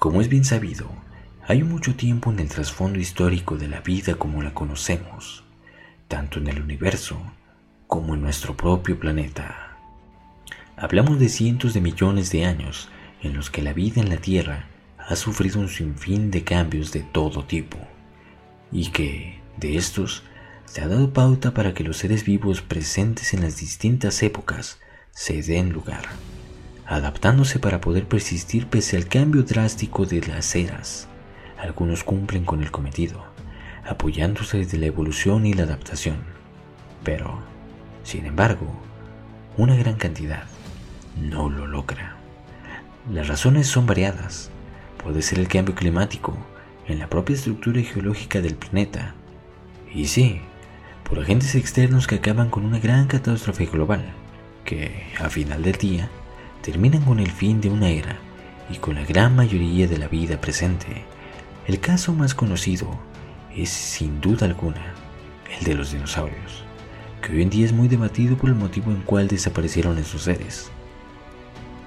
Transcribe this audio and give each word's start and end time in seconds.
Como 0.00 0.20
es 0.20 0.28
bien 0.28 0.44
sabido, 0.44 0.86
hay 1.44 1.64
mucho 1.64 1.96
tiempo 1.96 2.30
en 2.30 2.38
el 2.38 2.48
trasfondo 2.48 3.00
histórico 3.00 3.56
de 3.56 3.66
la 3.66 3.80
vida 3.80 4.14
como 4.14 4.42
la 4.42 4.54
conocemos, 4.54 5.42
tanto 6.06 6.38
en 6.38 6.46
el 6.46 6.62
universo 6.62 7.20
como 7.88 8.14
en 8.14 8.22
nuestro 8.22 8.56
propio 8.56 9.00
planeta. 9.00 9.76
Hablamos 10.76 11.18
de 11.18 11.28
cientos 11.28 11.74
de 11.74 11.80
millones 11.80 12.30
de 12.30 12.44
años 12.44 12.88
en 13.24 13.34
los 13.34 13.50
que 13.50 13.60
la 13.60 13.72
vida 13.72 14.00
en 14.00 14.08
la 14.08 14.18
Tierra 14.18 14.68
ha 14.98 15.16
sufrido 15.16 15.58
un 15.58 15.68
sinfín 15.68 16.30
de 16.30 16.44
cambios 16.44 16.92
de 16.92 17.00
todo 17.00 17.44
tipo, 17.44 17.78
y 18.70 18.92
que, 18.92 19.40
de 19.56 19.76
estos, 19.78 20.22
se 20.66 20.80
ha 20.80 20.86
dado 20.86 21.12
pauta 21.12 21.54
para 21.54 21.74
que 21.74 21.82
los 21.82 21.96
seres 21.96 22.24
vivos 22.24 22.62
presentes 22.62 23.34
en 23.34 23.40
las 23.40 23.56
distintas 23.56 24.22
épocas 24.22 24.78
se 25.10 25.42
den 25.42 25.72
lugar, 25.72 26.04
adaptándose 26.88 27.58
para 27.58 27.82
poder 27.82 28.08
persistir 28.08 28.66
pese 28.66 28.96
al 28.96 29.06
cambio 29.06 29.42
drástico 29.42 30.06
de 30.06 30.22
las 30.26 30.56
eras. 30.56 31.06
Algunos 31.58 32.02
cumplen 32.02 32.44
con 32.44 32.62
el 32.62 32.70
cometido, 32.70 33.24
apoyándose 33.86 34.64
de 34.64 34.78
la 34.78 34.86
evolución 34.86 35.44
y 35.44 35.52
la 35.52 35.64
adaptación, 35.64 36.16
pero, 37.04 37.40
sin 38.04 38.24
embargo, 38.24 38.66
una 39.58 39.76
gran 39.76 39.96
cantidad 39.96 40.44
no 41.20 41.50
lo 41.50 41.66
logra. 41.66 42.16
Las 43.12 43.28
razones 43.28 43.66
son 43.66 43.86
variadas. 43.86 44.50
Puede 45.02 45.20
ser 45.22 45.38
el 45.40 45.48
cambio 45.48 45.74
climático 45.74 46.36
en 46.86 46.98
la 46.98 47.08
propia 47.08 47.34
estructura 47.34 47.82
geológica 47.82 48.40
del 48.40 48.54
planeta. 48.54 49.14
Y 49.92 50.06
sí, 50.06 50.40
por 51.04 51.18
agentes 51.18 51.54
externos 51.54 52.06
que 52.06 52.16
acaban 52.16 52.50
con 52.50 52.64
una 52.64 52.78
gran 52.78 53.06
catástrofe 53.08 53.66
global, 53.66 54.04
que, 54.64 55.04
a 55.18 55.28
final 55.28 55.62
del 55.62 55.76
día, 55.76 56.10
terminan 56.62 57.02
con 57.02 57.20
el 57.20 57.30
fin 57.30 57.60
de 57.60 57.70
una 57.70 57.88
era 57.88 58.18
y 58.70 58.76
con 58.76 58.94
la 58.94 59.04
gran 59.04 59.34
mayoría 59.34 59.86
de 59.86 59.98
la 59.98 60.08
vida 60.08 60.40
presente. 60.40 61.04
El 61.66 61.80
caso 61.80 62.12
más 62.12 62.34
conocido 62.34 62.98
es, 63.54 63.70
sin 63.70 64.20
duda 64.20 64.46
alguna, 64.46 64.94
el 65.58 65.64
de 65.64 65.74
los 65.74 65.92
dinosaurios, 65.92 66.64
que 67.22 67.32
hoy 67.32 67.42
en 67.42 67.50
día 67.50 67.66
es 67.66 67.72
muy 67.72 67.88
debatido 67.88 68.36
por 68.36 68.50
el 68.50 68.56
motivo 68.56 68.90
en 68.90 69.02
cual 69.02 69.28
desaparecieron 69.28 69.98
esos 69.98 70.22
seres. 70.22 70.70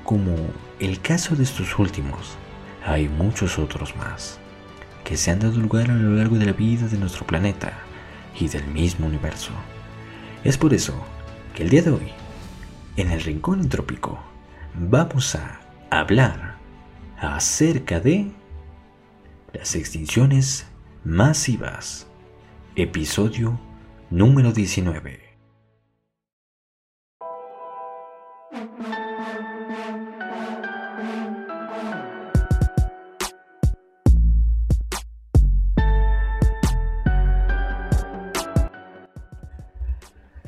Como 0.03 0.35
el 0.79 0.99
caso 1.01 1.35
de 1.35 1.43
estos 1.43 1.77
últimos, 1.77 2.35
hay 2.85 3.07
muchos 3.07 3.59
otros 3.59 3.95
más, 3.95 4.39
que 5.03 5.17
se 5.17 5.31
han 5.31 5.39
dado 5.39 5.59
lugar 5.59 5.91
a 5.91 5.95
lo 5.95 6.15
largo 6.15 6.37
de 6.37 6.45
la 6.45 6.53
vida 6.53 6.87
de 6.87 6.97
nuestro 6.97 7.25
planeta 7.25 7.73
y 8.39 8.47
del 8.47 8.65
mismo 8.67 9.07
universo. 9.07 9.51
Es 10.43 10.57
por 10.57 10.73
eso 10.73 10.93
que 11.55 11.63
el 11.63 11.69
día 11.69 11.83
de 11.83 11.91
hoy, 11.91 12.11
en 12.97 13.11
el 13.11 13.21
Rincón 13.21 13.61
Entrópico, 13.61 14.30
vamos 14.75 15.35
a 15.35 15.59
hablar 15.89 16.57
acerca 17.19 17.99
de 17.99 18.31
las 19.53 19.75
extinciones 19.75 20.65
masivas, 21.03 22.07
episodio 22.75 23.59
número 24.09 24.51
19. 24.51 25.30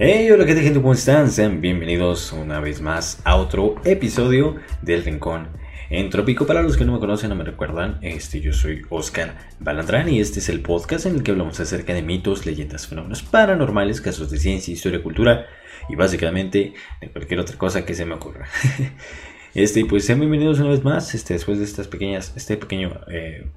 Hey, 0.06 0.30
hola, 0.32 0.46
¿qué 0.46 0.54
tal 0.54 0.64
gente? 0.64 0.82
¿Cómo 0.82 0.92
están? 0.92 1.32
Sean 1.32 1.62
bienvenidos 1.62 2.34
una 2.34 2.60
vez 2.60 2.82
más 2.82 3.22
a 3.24 3.38
otro 3.38 3.76
episodio 3.86 4.58
del 4.82 5.02
Rincón 5.02 5.48
Entrópico. 5.90 6.46
Para 6.46 6.62
los 6.62 6.76
que 6.76 6.84
no 6.84 6.92
me 6.92 7.00
conocen 7.00 7.32
o 7.32 7.36
me 7.36 7.46
recuerdan, 7.46 8.00
este, 8.02 8.42
yo 8.42 8.52
soy 8.52 8.82
Oscar 8.90 9.38
Balandrán 9.62 10.10
y 10.10 10.20
este 10.20 10.40
es 10.40 10.50
el 10.50 10.60
podcast 10.60 11.06
en 11.06 11.16
el 11.16 11.24
que 11.24 11.32
hablamos 11.32 11.58
acerca 11.62 11.94
de 11.94 12.02
mitos, 12.02 12.46
leyendas, 12.46 12.86
fenómenos 12.86 13.24
paranormales, 13.24 14.02
casos 14.02 14.30
de 14.30 14.40
ciencia, 14.40 14.74
historia, 14.74 15.02
cultura 15.02 15.46
y 15.88 15.96
básicamente 15.96 16.74
de 17.00 17.10
cualquier 17.10 17.40
otra 17.40 17.58
cosa 17.58 17.86
que 17.86 17.96
se 17.96 18.04
me 18.04 18.16
ocurra. 18.16 18.46
Este, 19.56 19.86
pues 19.86 20.04
sean 20.04 20.20
bienvenidos 20.20 20.60
una 20.60 20.72
vez 20.72 20.84
más, 20.84 21.14
este, 21.14 21.36
después 21.36 21.60
de 21.60 21.64
estas 21.64 21.88
pequeñas, 21.88 22.34
este 22.36 22.58
pequeño, 22.58 23.00
eh, 23.08 23.52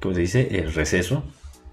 ¿cómo 0.00 0.12
se 0.12 0.20
dice? 0.20 0.48
El 0.50 0.74
receso 0.74 1.24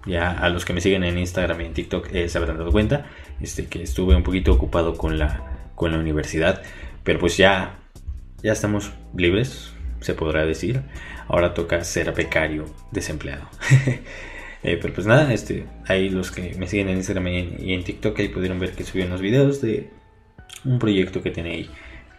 ya 0.06 0.30
a 0.30 0.48
los 0.48 0.64
que 0.64 0.72
me 0.72 0.80
siguen 0.80 1.04
en 1.04 1.18
Instagram 1.18 1.60
y 1.60 1.64
en 1.64 1.74
TikTok 1.74 2.08
eh, 2.12 2.28
se 2.28 2.38
habrán 2.38 2.58
dado 2.58 2.70
cuenta 2.70 3.06
este, 3.40 3.66
que 3.66 3.82
estuve 3.82 4.14
un 4.14 4.22
poquito 4.22 4.52
ocupado 4.52 4.96
con 4.96 5.18
la, 5.18 5.70
con 5.74 5.92
la 5.92 5.98
universidad. 5.98 6.62
Pero 7.04 7.18
pues 7.18 7.36
ya, 7.36 7.78
ya 8.42 8.52
estamos 8.52 8.92
libres, 9.16 9.72
se 10.00 10.14
podrá 10.14 10.46
decir. 10.46 10.82
Ahora 11.28 11.54
toca 11.54 11.82
ser 11.84 12.12
becario 12.12 12.66
desempleado. 12.92 13.48
Eh, 14.62 14.78
pero 14.82 14.94
pues 14.94 15.06
nada, 15.06 15.32
este, 15.32 15.64
ahí 15.86 16.08
los 16.08 16.32
que 16.32 16.56
me 16.58 16.66
siguen 16.66 16.88
en 16.88 16.96
Instagram 16.96 17.28
y 17.28 17.72
en, 17.72 17.84
TikTok 17.84 18.18
ahí 18.18 18.28
pudieron 18.28 18.58
ver 18.58 18.72
que 18.72 18.82
subí 18.82 19.02
unos 19.02 19.20
videos 19.20 19.60
de 19.60 19.90
un 20.64 20.80
proyecto 20.80 21.22
que 21.22 21.30
tenía 21.30 21.52
ahí, 21.52 21.70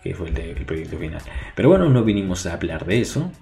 que 0.02 0.14
fue 0.14 0.30
el, 0.30 0.38
el 0.38 0.66
proyecto 0.66 0.98
final. 0.98 1.22
Pero 1.56 1.68
bueno, 1.68 1.90
no 1.90 2.06
vinimos 2.06 2.46
a 2.46 2.54
hablar 2.54 2.86
de 2.86 3.02
eso. 3.02 3.34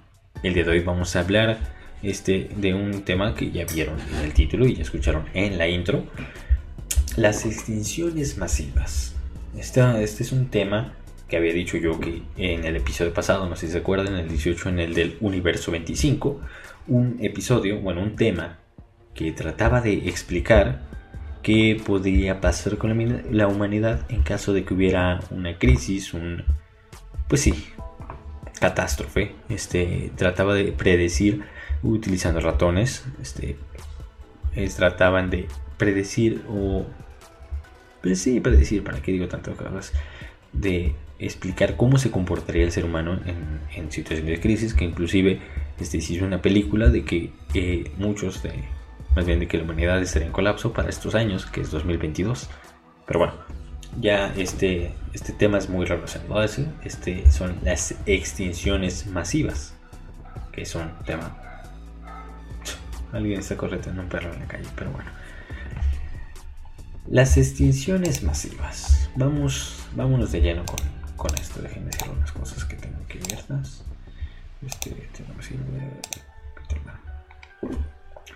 El 0.42 0.54
día 0.54 0.64
de 0.64 0.70
hoy 0.72 0.80
vamos 0.80 1.14
a 1.14 1.20
hablar 1.20 1.75
este, 2.02 2.50
de 2.56 2.74
un 2.74 3.02
tema 3.02 3.34
que 3.34 3.50
ya 3.50 3.64
vieron 3.64 3.96
en 4.00 4.24
el 4.24 4.32
título 4.32 4.66
y 4.66 4.74
ya 4.74 4.82
escucharon 4.82 5.24
en 5.34 5.58
la 5.58 5.68
intro. 5.68 6.04
Las 7.16 7.46
extinciones 7.46 8.36
masivas. 8.38 9.14
Este, 9.56 9.80
este 10.02 10.22
es 10.22 10.32
un 10.32 10.48
tema 10.48 10.94
que 11.28 11.36
había 11.36 11.52
dicho 11.52 11.76
yo 11.76 11.98
que 11.98 12.22
en 12.36 12.64
el 12.64 12.76
episodio 12.76 13.12
pasado, 13.12 13.48
no 13.48 13.56
sé 13.56 13.66
si 13.66 13.72
se 13.72 13.78
acuerdan, 13.78 14.14
el 14.14 14.28
18, 14.28 14.68
en 14.68 14.80
el 14.80 14.94
del 14.94 15.16
universo 15.20 15.72
25, 15.72 16.40
un 16.88 17.16
episodio, 17.20 17.80
bueno, 17.80 18.02
un 18.02 18.14
tema 18.16 18.58
que 19.14 19.32
trataba 19.32 19.80
de 19.80 20.08
explicar 20.08 20.82
qué 21.42 21.80
podría 21.84 22.40
pasar 22.40 22.76
con 22.76 22.96
la, 22.96 23.22
la 23.30 23.48
humanidad 23.48 24.04
en 24.08 24.22
caso 24.22 24.52
de 24.52 24.64
que 24.64 24.74
hubiera 24.74 25.20
una 25.30 25.58
crisis, 25.58 26.14
un, 26.14 26.44
pues 27.28 27.40
sí, 27.40 27.54
catástrofe. 28.60 29.32
Este 29.48 30.10
trataba 30.16 30.54
de 30.54 30.72
predecir 30.72 31.42
utilizando 31.92 32.40
ratones. 32.40 33.04
Este, 33.20 33.56
trataban 34.76 35.30
de 35.30 35.46
predecir 35.76 36.42
o... 36.48 36.84
Pues 38.02 38.20
sí, 38.20 38.40
predecir, 38.40 38.84
¿para 38.84 39.00
qué 39.00 39.12
digo 39.12 39.26
tantas 39.26 39.56
cosas? 39.56 39.92
De 40.52 40.94
explicar 41.18 41.76
cómo 41.76 41.98
se 41.98 42.10
comportaría 42.10 42.62
el 42.62 42.72
ser 42.72 42.84
humano 42.84 43.18
en, 43.74 43.90
situaciones 43.90 44.30
de 44.30 44.40
crisis, 44.40 44.74
que 44.74 44.84
inclusive 44.84 45.40
este, 45.80 46.00
se 46.00 46.12
hizo 46.12 46.24
una 46.24 46.42
película 46.42 46.88
de 46.88 47.04
que 47.04 47.32
eh, 47.54 47.90
muchos, 47.98 48.42
de, 48.42 48.52
más 49.14 49.26
bien 49.26 49.40
de 49.40 49.48
que 49.48 49.56
la 49.58 49.64
humanidad 49.64 50.00
estaría 50.00 50.26
en 50.26 50.32
colapso 50.32 50.72
para 50.72 50.88
estos 50.88 51.14
años, 51.14 51.46
que 51.46 51.62
es 51.62 51.70
2022. 51.70 52.48
Pero 53.06 53.18
bueno, 53.18 53.34
ya 54.00 54.32
este, 54.36 54.92
este 55.12 55.32
tema 55.32 55.58
es 55.58 55.68
muy 55.68 55.86
relacionado 55.86 56.38
a 56.38 56.44
eso. 56.44 56.64
Este 56.84 57.30
son 57.30 57.56
las 57.64 57.94
extinciones 58.06 59.06
masivas, 59.06 59.74
que 60.52 60.64
son 60.64 60.92
tema 61.06 61.45
Alguien 63.12 63.40
está 63.40 63.56
corriendo 63.56 64.00
un 64.00 64.08
perro 64.08 64.32
en 64.32 64.40
la 64.40 64.46
calle, 64.46 64.68
pero 64.74 64.90
bueno. 64.90 65.10
Las 67.08 67.36
extinciones 67.36 68.22
masivas. 68.22 69.08
Vamos, 69.14 69.86
vámonos 69.94 70.32
de 70.32 70.40
lleno 70.40 70.64
con, 70.66 70.78
con 71.16 71.34
esto. 71.38 71.62
Déjenme 71.62 71.90
decir 71.90 72.10
unas 72.10 72.32
cosas 72.32 72.64
que 72.64 72.76
tengo 72.76 72.96
aquí 73.04 73.18
abiertas. 73.18 73.84
Este, 74.66 74.90
sirve. 75.40 75.62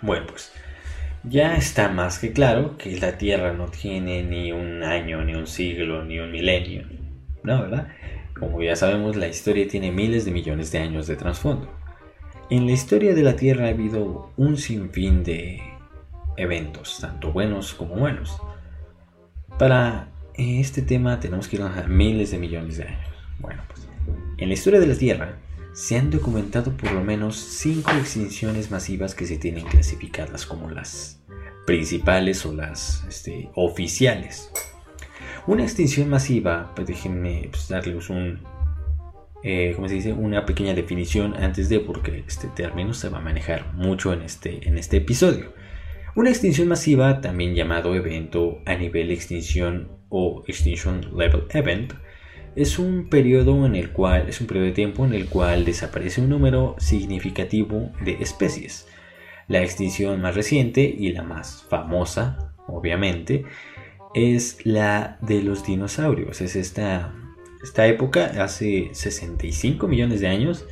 Bueno, 0.03 0.26
pues 0.28 0.53
ya 1.25 1.56
está 1.56 1.89
más 1.89 2.18
que 2.18 2.33
claro 2.33 2.78
que 2.78 2.98
la 2.98 3.18
Tierra 3.18 3.53
no 3.53 3.66
tiene 3.66 4.22
ni 4.22 4.53
un 4.53 4.83
año, 4.83 5.22
ni 5.22 5.34
un 5.34 5.47
siglo, 5.47 6.04
ni 6.04 6.18
un 6.18 6.30
milenio. 6.30 6.86
No, 7.42 7.62
¿verdad? 7.62 7.89
Como 8.39 8.62
ya 8.62 8.77
sabemos, 8.77 9.16
la 9.16 9.28
historia 9.28 9.66
tiene 9.68 9.91
miles 9.91 10.24
de 10.24 10.30
millones 10.30 10.72
de 10.72 10.78
años 10.78 11.06
de 11.06 11.16
trasfondo. 11.16 11.79
En 12.50 12.66
la 12.66 12.72
historia 12.72 13.14
de 13.14 13.22
la 13.22 13.36
Tierra 13.36 13.66
ha 13.66 13.68
habido 13.68 14.32
un 14.36 14.56
sinfín 14.56 15.22
de 15.22 15.62
eventos, 16.36 16.98
tanto 17.00 17.32
buenos 17.32 17.74
como 17.74 17.94
malos. 17.94 18.42
Para 19.56 20.08
este 20.34 20.82
tema 20.82 21.20
tenemos 21.20 21.47
que 21.47 21.56
ir 21.56 21.62
a 21.62 21.86
miles 21.86 22.32
de 22.32 22.38
millones 22.38 22.78
de 22.78 22.88
años. 22.88 23.06
Bueno, 23.38 23.62
pues 23.68 23.86
en 24.36 24.48
la 24.48 24.54
historia 24.54 24.80
de 24.80 24.88
la 24.88 24.97
Tierra 24.97 25.36
se 25.74 25.97
han 25.97 26.10
documentado 26.10 26.76
por 26.76 26.91
lo 26.91 27.04
menos 27.04 27.36
cinco 27.36 27.92
extinciones 27.92 28.72
masivas 28.72 29.14
que 29.14 29.26
se 29.26 29.38
tienen 29.38 29.64
clasificadas 29.64 30.44
como 30.44 30.68
las 30.68 31.20
principales 31.66 32.44
o 32.46 32.53
las 32.53 33.04
este, 33.08 33.48
oficiales. 33.54 34.50
Una 35.46 35.62
extinción 35.62 36.08
masiva, 36.08 36.72
pues 36.74 36.88
déjenme 36.88 37.48
pues, 37.53 37.68
darles 37.68 38.10
un, 38.10 38.41
eh, 39.42 39.72
como 39.75 39.89
se 39.89 39.95
dice, 39.95 40.13
una 40.13 40.45
pequeña 40.45 40.75
definición 40.75 41.34
antes 41.34 41.69
de, 41.69 41.81
porque 41.81 42.25
este 42.27 42.48
término 42.48 42.95
se 42.95 43.09
va 43.09 43.19
a 43.19 43.22
manejar 43.22 43.72
mucho 43.75 44.13
en 44.13 44.22
este, 44.22 44.66
en 44.69 44.78
este 44.78 44.98
episodio. 44.98 45.53
Una 46.15 46.31
extinción 46.31 46.69
masiva, 46.69 47.21
también 47.21 47.54
llamado 47.54 47.95
evento 47.95 48.59
a 48.66 48.75
nivel 48.75 49.10
extinción 49.10 49.89
o 50.09 50.42
extinction 50.47 51.16
level 51.16 51.45
event, 51.51 51.92
es 52.57 52.78
un 52.78 53.09
periodo 53.09 53.65
en 53.65 53.77
el 53.77 53.91
cual 53.92 54.28
es 54.28 54.41
un 54.41 54.47
periodo 54.47 54.66
de 54.66 54.72
tiempo 54.72 55.07
en 55.07 55.15
el 55.15 55.27
cual 55.27 55.65
desaparece 55.65 56.21
un 56.21 56.28
número 56.28 56.75
significativo 56.78 57.92
de 58.04 58.15
especies. 58.21 58.89
La 59.47 59.63
extinción 59.63 60.21
más 60.21 60.34
reciente 60.34 60.83
y 60.83 61.13
la 61.13 61.22
más 61.22 61.65
famosa, 61.69 62.53
obviamente, 62.66 63.45
es 64.15 64.65
la 64.66 65.19
de 65.22 65.42
los 65.42 65.65
dinosaurios. 65.65 66.41
Es 66.41 66.57
esta, 66.57 67.15
esta 67.62 67.86
época, 67.86 68.42
hace 68.42 68.91
65 68.92 69.89
millones 69.89 70.21
de 70.21 70.28
años, 70.28 70.66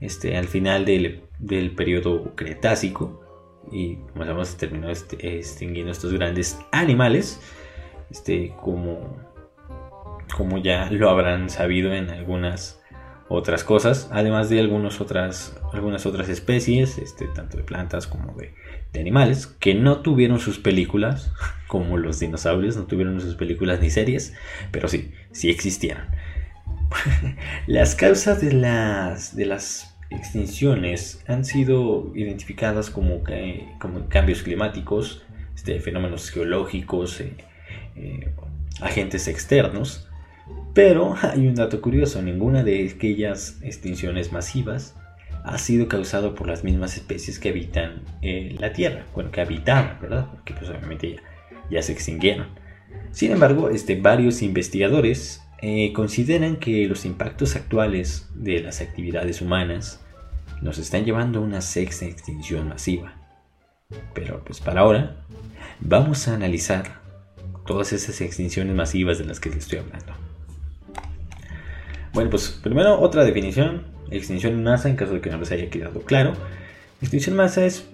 este, 0.00 0.36
al 0.36 0.46
final 0.46 0.84
del, 0.84 1.22
del 1.38 1.72
periodo 1.74 2.34
Cretácico, 2.36 3.24
y 3.70 3.96
como 3.96 4.24
sabemos 4.24 4.56
terminó 4.56 4.88
este, 4.90 5.38
extinguiendo 5.38 5.92
estos 5.92 6.12
grandes 6.12 6.58
animales, 6.72 7.40
este, 8.10 8.54
como 8.62 9.28
como 10.36 10.58
ya 10.58 10.90
lo 10.90 11.10
habrán 11.10 11.50
sabido 11.50 11.92
en 11.92 12.10
algunas 12.10 12.80
otras 13.28 13.62
cosas, 13.62 14.08
además 14.10 14.48
de 14.48 14.58
algunas 14.58 15.00
otras, 15.00 15.60
algunas 15.72 16.06
otras 16.06 16.28
especies, 16.28 16.96
este, 16.98 17.26
tanto 17.26 17.58
de 17.58 17.62
plantas 17.62 18.06
como 18.06 18.34
de, 18.34 18.54
animales, 18.98 19.46
que 19.46 19.74
no 19.74 20.00
tuvieron 20.00 20.40
sus 20.40 20.58
películas, 20.58 21.32
como 21.68 21.98
los 21.98 22.18
dinosaurios, 22.18 22.76
no 22.76 22.86
tuvieron 22.86 23.20
sus 23.20 23.34
películas 23.34 23.80
ni 23.80 23.90
series, 23.90 24.34
pero 24.72 24.88
sí, 24.88 25.12
sí 25.30 25.50
existieron. 25.50 26.06
las 27.66 27.94
causas 27.94 28.40
de 28.40 28.52
las, 28.52 29.36
de 29.36 29.46
las 29.46 29.96
extinciones 30.10 31.22
han 31.26 31.44
sido 31.44 32.12
identificadas 32.14 32.90
como, 32.90 33.22
como 33.78 34.08
cambios 34.08 34.42
climáticos, 34.42 35.22
este, 35.54 35.80
fenómenos 35.80 36.30
geológicos, 36.30 37.20
eh, 37.20 37.34
eh, 37.96 38.30
agentes 38.80 39.28
externos, 39.28 40.08
pero 40.74 41.14
hay 41.22 41.46
un 41.46 41.54
dato 41.54 41.80
curioso, 41.80 42.22
ninguna 42.22 42.62
de 42.64 42.90
aquellas 42.94 43.58
extinciones 43.62 44.32
masivas 44.32 44.94
ha 45.44 45.58
sido 45.58 45.88
causado 45.88 46.34
por 46.34 46.46
las 46.46 46.62
mismas 46.62 46.96
especies 46.96 47.38
que 47.38 47.48
habitan 47.48 48.02
eh, 48.22 48.54
la 48.58 48.72
Tierra, 48.72 49.06
bueno, 49.14 49.30
que 49.30 49.40
habitaban, 49.40 49.98
¿verdad? 50.00 50.26
Porque 50.30 50.52
pues 50.54 50.68
obviamente 50.68 51.16
ya, 51.70 51.82
se 51.82 51.92
extinguieron. 51.92 52.48
Sin 53.12 53.32
embargo, 53.32 53.70
este, 53.70 53.96
varios 53.96 54.42
investigadores 54.42 55.42
eh, 55.60 55.92
consideran 55.92 56.56
que 56.56 56.86
los 56.86 57.04
impactos 57.04 57.56
actuales 57.56 58.28
de 58.34 58.60
las 58.60 58.80
actividades 58.80 59.40
humanas 59.40 60.00
nos 60.62 60.78
están 60.78 61.04
llevando 61.04 61.40
a 61.40 61.42
una 61.42 61.60
sexta 61.60 62.04
extinción 62.04 62.68
masiva. 62.68 63.14
Pero 64.14 64.42
pues 64.44 64.60
para 64.60 64.82
ahora 64.82 65.16
vamos 65.80 66.28
a 66.28 66.34
analizar 66.34 67.00
todas 67.66 67.92
esas 67.92 68.20
extinciones 68.20 68.74
masivas 68.74 69.18
de 69.18 69.24
las 69.24 69.40
que 69.40 69.50
les 69.50 69.58
estoy 69.58 69.80
hablando. 69.80 70.12
Bueno, 72.12 72.30
pues 72.30 72.48
primero 72.62 73.00
otra 73.00 73.24
definición, 73.24 73.84
extinción 74.10 74.54
en 74.54 74.64
masa, 74.64 74.88
en 74.88 74.96
caso 74.96 75.14
de 75.14 75.20
que 75.20 75.30
no 75.30 75.38
les 75.38 75.52
haya 75.52 75.70
quedado 75.70 76.02
claro. 76.02 76.32
Extinción 77.00 77.36
masa 77.36 77.64
es, 77.64 77.88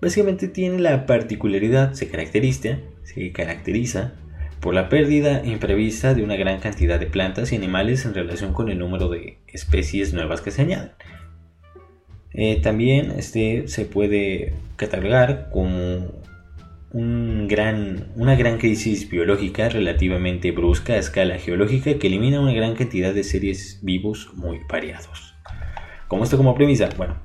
básicamente 0.00 0.48
tiene 0.48 0.78
la 0.78 1.06
particularidad, 1.06 1.92
se 1.92 2.08
caracteriza, 2.08 2.78
se 3.04 3.32
caracteriza 3.32 4.14
por 4.60 4.74
la 4.74 4.88
pérdida 4.88 5.44
imprevista 5.44 6.14
de 6.14 6.22
una 6.22 6.36
gran 6.36 6.60
cantidad 6.60 7.00
de 7.00 7.06
plantas 7.06 7.52
y 7.52 7.56
animales 7.56 8.04
en 8.04 8.14
relación 8.14 8.52
con 8.52 8.68
el 8.68 8.78
número 8.78 9.08
de 9.08 9.38
especies 9.46 10.12
nuevas 10.12 10.40
que 10.42 10.50
se 10.50 10.62
añaden. 10.62 10.90
Eh, 12.32 12.60
también 12.60 13.12
este, 13.12 13.66
se 13.68 13.86
puede 13.86 14.52
catalogar 14.76 15.48
como 15.50 16.20
una 16.92 18.34
gran 18.34 18.58
crisis 18.58 19.08
biológica 19.08 19.68
relativamente 19.68 20.50
brusca 20.50 20.94
a 20.94 20.96
escala 20.96 21.38
geológica 21.38 21.94
que 21.98 22.08
elimina 22.08 22.40
una 22.40 22.52
gran 22.52 22.74
cantidad 22.74 23.14
de 23.14 23.22
seres 23.22 23.78
vivos 23.82 24.30
muy 24.34 24.58
variados. 24.68 25.34
¿Cómo 26.08 26.24
esto 26.24 26.36
como 26.36 26.54
premisa? 26.54 26.88
Bueno, 26.96 27.16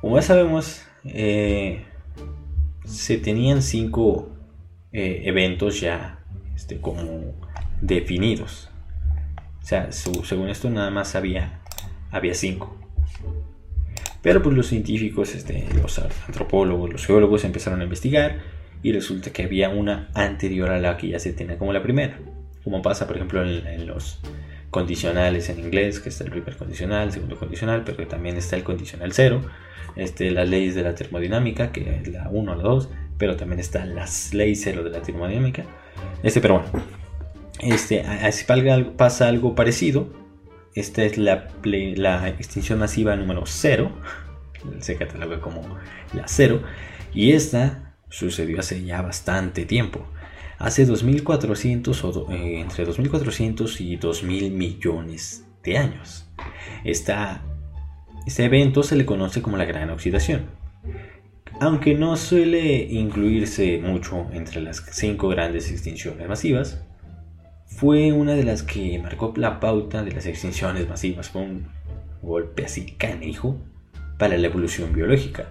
como 0.00 0.16
ya 0.16 0.22
sabemos, 0.22 0.86
eh, 1.04 1.82
se 2.84 3.18
tenían 3.18 3.62
cinco 3.62 4.30
eh, 4.92 5.22
eventos 5.24 5.80
ya 5.80 6.19
este, 6.60 6.78
como 6.78 7.34
definidos. 7.80 8.68
O 9.62 9.66
sea, 9.66 9.92
según 9.92 10.50
esto 10.50 10.68
nada 10.68 10.90
más 10.90 11.14
había, 11.14 11.60
había 12.10 12.34
cinco. 12.34 12.76
Pero 14.20 14.42
pues 14.42 14.54
los 14.54 14.66
científicos, 14.66 15.34
este, 15.34 15.66
los 15.74 15.98
antropólogos, 15.98 16.92
los 16.92 17.06
geólogos 17.06 17.44
empezaron 17.44 17.80
a 17.80 17.84
investigar 17.84 18.40
y 18.82 18.92
resulta 18.92 19.30
que 19.32 19.44
había 19.44 19.70
una 19.70 20.10
anterior 20.12 20.68
a 20.68 20.78
la 20.78 20.98
que 20.98 21.08
ya 21.08 21.18
se 21.18 21.32
tiene 21.32 21.56
como 21.56 21.72
la 21.72 21.82
primera. 21.82 22.18
Como 22.62 22.82
pasa, 22.82 23.06
por 23.06 23.16
ejemplo, 23.16 23.42
en, 23.42 23.86
los 23.86 24.20
condicionales 24.68 25.48
en 25.48 25.60
inglés, 25.60 25.98
que 25.98 26.10
está 26.10 26.24
el 26.24 26.30
primer 26.30 26.58
condicional, 26.58 27.06
el 27.08 27.12
segundo 27.12 27.38
condicional, 27.38 27.84
pero 27.86 28.06
también 28.06 28.36
está 28.36 28.56
el 28.56 28.64
condicional 28.64 29.14
cero, 29.14 29.40
este, 29.96 30.30
las 30.30 30.46
leyes 30.46 30.74
de 30.74 30.82
la 30.82 30.94
termodinámica, 30.94 31.72
que 31.72 32.00
es 32.02 32.08
la 32.08 32.28
1 32.28 32.54
la 32.54 32.62
2, 32.62 32.90
pero 33.20 33.36
también 33.36 33.60
está 33.60 33.84
las 33.84 34.32
leyes 34.32 34.62
cero 34.64 34.82
de 34.82 34.90
la 34.90 35.02
termodinámica. 35.02 35.64
Este, 36.22 36.40
pero 36.40 36.60
bueno, 36.60 36.70
este, 37.60 38.00
así 38.00 38.44
pasa 38.96 39.28
algo 39.28 39.54
parecido. 39.54 40.08
Esta 40.74 41.04
es 41.04 41.18
la, 41.18 41.48
la 41.62 42.28
extinción 42.28 42.78
masiva 42.78 43.14
número 43.16 43.42
0, 43.44 43.92
se 44.78 44.96
cataloga 44.96 45.40
como 45.40 45.62
la 46.14 46.26
0, 46.26 46.62
y 47.12 47.32
esta 47.32 47.94
sucedió 48.08 48.60
hace 48.60 48.82
ya 48.84 49.02
bastante 49.02 49.66
tiempo. 49.66 50.06
Hace 50.58 50.86
2400 50.86 52.04
o 52.04 52.32
eh, 52.32 52.60
entre 52.60 52.84
2400 52.84 53.80
y 53.80 53.96
2000 53.96 54.50
millones 54.52 55.44
de 55.62 55.76
años. 55.76 56.26
Esta, 56.84 57.42
este 58.26 58.44
evento 58.44 58.82
se 58.82 58.96
le 58.96 59.04
conoce 59.04 59.42
como 59.42 59.56
la 59.56 59.64
gran 59.64 59.90
oxidación. 59.90 60.46
Aunque 61.60 61.94
no 61.94 62.16
suele 62.16 62.84
incluirse 62.90 63.78
mucho 63.78 64.26
entre 64.32 64.60
las 64.60 64.84
cinco 64.92 65.28
grandes 65.28 65.70
extinciones 65.70 66.28
masivas, 66.28 66.82
fue 67.66 68.12
una 68.12 68.34
de 68.34 68.44
las 68.44 68.62
que 68.62 68.98
marcó 68.98 69.32
la 69.36 69.60
pauta 69.60 70.02
de 70.02 70.12
las 70.12 70.26
extinciones 70.26 70.88
masivas. 70.88 71.28
Fue 71.30 71.42
un 71.42 71.66
golpe 72.22 72.64
así 72.64 72.92
canijo 72.92 73.56
para 74.18 74.36
la 74.36 74.46
evolución 74.46 74.92
biológica 74.92 75.48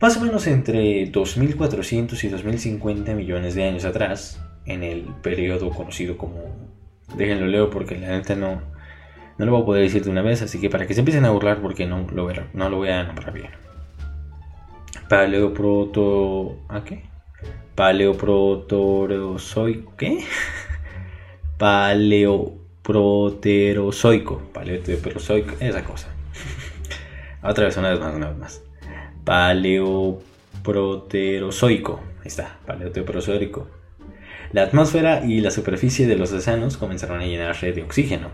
más 0.00 0.16
o 0.16 0.20
menos 0.20 0.46
entre 0.46 1.04
2400 1.10 2.24
y 2.24 2.28
2050 2.28 3.12
millones 3.14 3.54
de 3.54 3.64
años 3.64 3.84
atrás, 3.84 4.42
en 4.64 4.82
el 4.82 5.02
periodo 5.22 5.68
conocido 5.70 6.16
como. 6.16 6.40
Déjenlo 7.16 7.46
leo 7.46 7.68
porque 7.68 7.98
la 7.98 8.08
neta 8.08 8.34
no, 8.34 8.62
no 9.36 9.44
lo 9.44 9.52
voy 9.52 9.62
a 9.62 9.64
poder 9.66 9.82
decir 9.82 10.02
de 10.02 10.10
una 10.10 10.22
vez, 10.22 10.40
así 10.40 10.58
que 10.58 10.70
para 10.70 10.86
que 10.86 10.94
se 10.94 11.00
empiecen 11.00 11.26
a 11.26 11.30
burlar 11.30 11.60
porque 11.60 11.86
no 11.86 12.06
lo, 12.14 12.32
no 12.54 12.70
lo 12.70 12.76
voy 12.78 12.88
a 12.88 13.04
nombrar 13.04 13.34
bien. 13.34 13.50
Paleoproto. 15.10 16.56
¿A 16.68 16.84
qué? 16.84 17.02
Paleoprotorozoico. 17.74 19.96
¿Qué? 19.96 20.22
Paleoproterozoico. 21.58 24.40
Paleoproterozoico. 24.52 25.56
Esa 25.58 25.82
cosa. 25.82 26.14
Otra 27.42 27.64
vez, 27.64 27.76
una 27.76 27.90
vez 27.90 27.98
más, 27.98 28.14
una 28.14 28.28
vez 28.28 28.38
más. 28.38 28.62
Paleoproterozoico. 29.24 32.00
Ahí 32.20 32.28
está, 32.28 32.60
paleoproterozoico. 32.64 33.68
La 34.52 34.62
atmósfera 34.62 35.26
y 35.26 35.40
la 35.40 35.50
superficie 35.50 36.06
de 36.06 36.14
los 36.14 36.32
océanos 36.32 36.76
comenzaron 36.76 37.20
a 37.20 37.26
llenarse 37.26 37.72
de 37.72 37.82
oxígeno, 37.82 38.28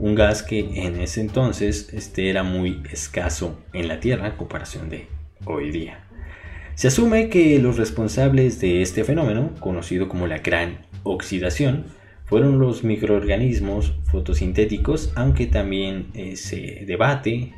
un 0.00 0.16
gas 0.16 0.42
que 0.42 0.84
en 0.84 1.00
ese 1.00 1.20
entonces 1.20 1.90
este 1.92 2.28
era 2.28 2.42
muy 2.42 2.82
escaso 2.90 3.56
en 3.72 3.86
la 3.86 4.00
Tierra 4.00 4.26
en 4.26 4.36
comparación 4.36 4.90
de 4.90 5.06
hoy 5.44 5.70
día. 5.70 6.07
Se 6.78 6.86
asume 6.86 7.28
que 7.28 7.58
los 7.58 7.76
responsables 7.76 8.60
de 8.60 8.82
este 8.82 9.02
fenómeno, 9.02 9.50
conocido 9.58 10.08
como 10.08 10.28
la 10.28 10.38
gran 10.38 10.86
oxidación, 11.02 11.86
fueron 12.24 12.60
los 12.60 12.84
microorganismos 12.84 13.98
fotosintéticos, 14.04 15.12
aunque 15.16 15.48
también 15.48 16.06
eh, 16.14 16.36
se 16.36 16.84
debate 16.86 17.52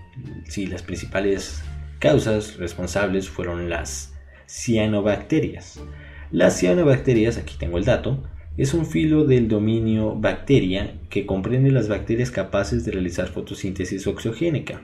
si 0.45 0.65
las 0.65 0.83
principales 0.83 1.63
causas 1.99 2.57
responsables 2.57 3.29
fueron 3.29 3.69
las 3.69 4.15
cianobacterias. 4.49 5.83
Las 6.31 6.59
cianobacterias, 6.59 7.37
aquí 7.37 7.57
tengo 7.59 7.77
el 7.77 7.85
dato, 7.85 8.23
es 8.57 8.73
un 8.73 8.87
filo 8.87 9.27
del 9.27 9.49
dominio 9.49 10.15
bacteria 10.17 10.95
que 11.11 11.27
comprende 11.27 11.71
las 11.71 11.89
bacterias 11.89 12.31
capaces 12.31 12.87
de 12.87 12.93
realizar 12.93 13.29
fotosíntesis 13.29 14.07
oxigénica. 14.07 14.81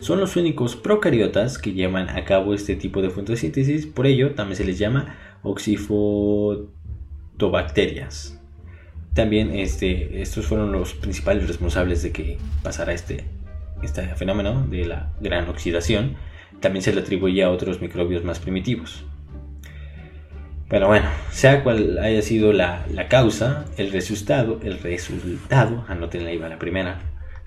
Son 0.00 0.20
los 0.20 0.36
únicos 0.36 0.76
procariotas 0.76 1.58
que 1.58 1.72
llevan 1.72 2.10
a 2.10 2.24
cabo 2.24 2.54
este 2.54 2.76
tipo 2.76 3.02
de 3.02 3.10
fotosíntesis, 3.10 3.86
por 3.86 4.06
ello 4.06 4.34
también 4.34 4.56
se 4.56 4.64
les 4.64 4.78
llama 4.78 5.16
oxifotobacterias. 5.42 8.40
También 9.14 9.54
este, 9.54 10.20
estos 10.20 10.46
fueron 10.46 10.72
los 10.72 10.94
principales 10.94 11.48
responsables 11.48 12.02
de 12.02 12.12
que 12.12 12.38
pasara 12.62 12.92
este 12.92 13.24
este 13.82 14.02
fenómeno 14.14 14.66
de 14.68 14.86
la 14.86 15.12
gran 15.20 15.48
oxidación 15.48 16.16
también 16.60 16.82
se 16.82 16.92
le 16.92 17.00
atribuye 17.00 17.42
a 17.42 17.50
otros 17.50 17.80
microbios 17.80 18.24
más 18.24 18.38
primitivos. 18.38 19.04
Pero 20.68 20.88
bueno, 20.88 21.08
sea 21.30 21.62
cual 21.62 21.98
haya 21.98 22.22
sido 22.22 22.52
la, 22.52 22.86
causa, 23.08 23.66
el 23.76 23.92
resultado, 23.92 24.58
el 24.64 24.78
resultado, 24.78 25.84
anoten 25.86 26.26
ahí 26.26 26.38
va 26.38 26.48
la 26.48 26.58
primera, 26.58 26.98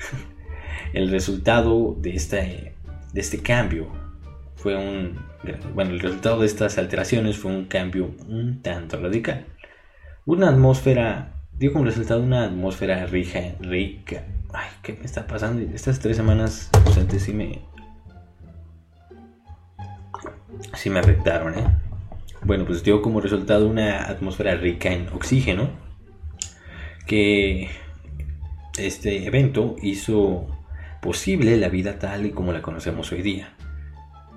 el 0.94 1.10
resultado 1.10 1.96
de 2.00 2.16
este, 2.16 2.74
de 3.14 3.22
este 3.22 3.40
cambio 3.42 3.88
fue 4.56 4.76
un, 4.76 5.20
bueno, 5.74 5.92
el 5.92 6.00
resultado 6.00 6.42
de 6.42 6.48
estas 6.48 6.78
alteraciones 6.78 7.38
fue 7.38 7.52
un 7.52 7.66
cambio 7.66 8.12
un 8.28 8.62
tanto 8.62 9.00
radical. 9.00 9.46
Una 10.26 10.50
atmósfera, 10.50 11.34
dio 11.54 11.72
como 11.74 11.86
resultado 11.86 12.22
una 12.22 12.44
atmósfera 12.44 13.06
rica, 13.06 13.56
rica. 13.60 14.26
Ay, 14.54 14.70
¿qué 14.82 14.94
me 14.94 15.06
está 15.06 15.26
pasando? 15.28 15.62
Estas 15.74 16.00
tres 16.00 16.18
semanas 16.18 16.70
antes 16.98 17.24
sí 17.24 17.34
me, 17.34 17.62
sí 20.76 20.90
me 20.90 21.00
afectaron, 21.00 21.58
¿eh? 21.58 21.66
Bueno, 22.44 22.66
pues 22.66 22.84
dio 22.84 23.02
como 23.02 23.22
resultado 23.22 23.68
una 23.68 24.04
atmósfera 24.04 24.56
rica 24.56 24.92
en 24.92 25.10
oxígeno 25.10 25.70
que 27.06 27.70
este 28.78 29.26
evento 29.26 29.76
hizo 29.82 30.48
posible 31.02 31.58
la 31.58 31.70
vida 31.70 32.00
tal 32.00 32.26
y 32.26 32.32
como 32.32 32.54
la 32.54 32.62
conocemos 32.62 33.12
hoy 33.12 33.22
día. 33.22 33.54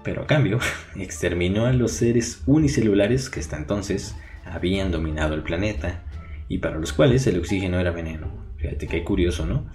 Pero 0.02 0.22
a 0.22 0.26
cambio, 0.26 0.58
exterminó 0.96 1.66
a 1.66 1.72
los 1.72 1.92
seres 1.92 2.42
unicelulares 2.46 3.30
que 3.30 3.40
hasta 3.40 3.56
entonces 3.56 4.16
habían 4.44 4.90
dominado 4.90 5.34
el 5.34 5.42
planeta 5.42 6.02
y 6.48 6.58
para 6.58 6.78
los 6.78 6.92
cuales 6.92 7.26
el 7.26 7.38
oxígeno 7.38 7.78
era 7.78 7.90
veneno. 7.90 8.28
Fíjate 8.56 8.86
que 8.86 9.04
curioso, 9.04 9.46
¿no? 9.46 9.70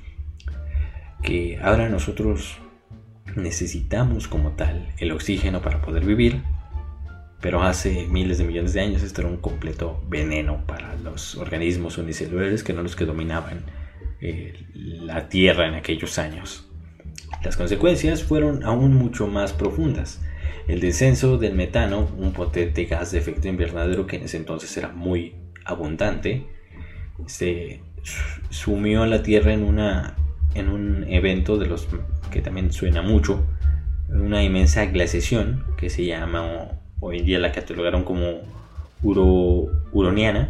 Que 1.23 1.59
ahora 1.61 1.89
nosotros 1.89 2.59
necesitamos 3.35 4.27
como 4.27 4.51
tal 4.51 4.89
el 4.97 5.11
oxígeno 5.11 5.61
para 5.61 5.81
poder 5.81 6.05
vivir 6.05 6.41
pero 7.41 7.61
hace 7.61 8.07
miles 8.07 8.39
de 8.39 8.45
millones 8.45 8.73
de 8.73 8.81
años 8.81 9.03
esto 9.03 9.21
era 9.21 9.29
un 9.29 9.37
completo 9.37 10.03
veneno 10.07 10.65
para 10.65 10.95
los 10.95 11.35
organismos 11.35 11.97
unicelulares 11.97 12.63
que 12.63 12.73
no 12.73 12.81
los 12.81 12.95
que 12.95 13.05
dominaban 13.05 13.63
eh, 14.19 14.65
la 14.73 15.29
Tierra 15.29 15.67
en 15.67 15.75
aquellos 15.75 16.17
años. 16.17 16.66
Las 17.43 17.57
consecuencias 17.57 18.23
fueron 18.23 18.63
aún 18.63 18.93
mucho 18.93 19.27
más 19.27 19.53
profundas. 19.53 20.21
El 20.67 20.79
descenso 20.81 21.37
del 21.37 21.55
metano, 21.55 22.07
un 22.17 22.33
potente 22.33 22.85
gas 22.85 23.11
de 23.11 23.19
efecto 23.19 23.47
invernadero 23.47 24.05
que 24.05 24.17
en 24.17 24.23
ese 24.23 24.37
entonces 24.37 24.75
era 24.75 24.89
muy 24.89 25.35
abundante, 25.63 26.45
se 27.25 27.81
sumió 28.49 29.03
a 29.03 29.07
la 29.07 29.23
Tierra 29.23 29.53
en, 29.53 29.63
una, 29.63 30.15
en 30.55 30.69
un 30.69 31.05
evento 31.09 31.57
de 31.57 31.67
los 31.67 31.87
que 32.31 32.41
también 32.41 32.71
suena 32.71 33.01
mucho, 33.01 33.45
una 34.09 34.43
inmensa 34.43 34.85
glaciación 34.85 35.65
que 35.77 35.89
se 35.89 36.05
llama 36.05 36.69
hoy 36.99 37.19
en 37.19 37.25
día 37.25 37.39
la 37.39 37.51
catalogaron 37.51 38.03
como 38.03 38.41
uroniana. 39.03 40.49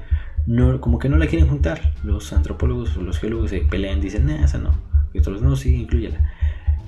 no, 0.47 0.81
como 0.81 0.99
que 0.99 1.09
no 1.09 1.17
la 1.17 1.27
quieren 1.27 1.49
juntar. 1.49 1.95
Los 2.05 2.33
antropólogos 2.33 2.97
o 2.97 3.03
los 3.03 3.19
geólogos 3.19 3.51
se 3.51 3.61
pelean, 3.61 4.01
dicen, 4.01 4.27
nah, 4.27 4.45
esa 4.45 4.59
no. 4.59 4.79
Y 5.15 5.21
otros, 5.21 5.41
no, 5.41 5.57
sí, 5.57 5.75
incluyela. 5.75 6.33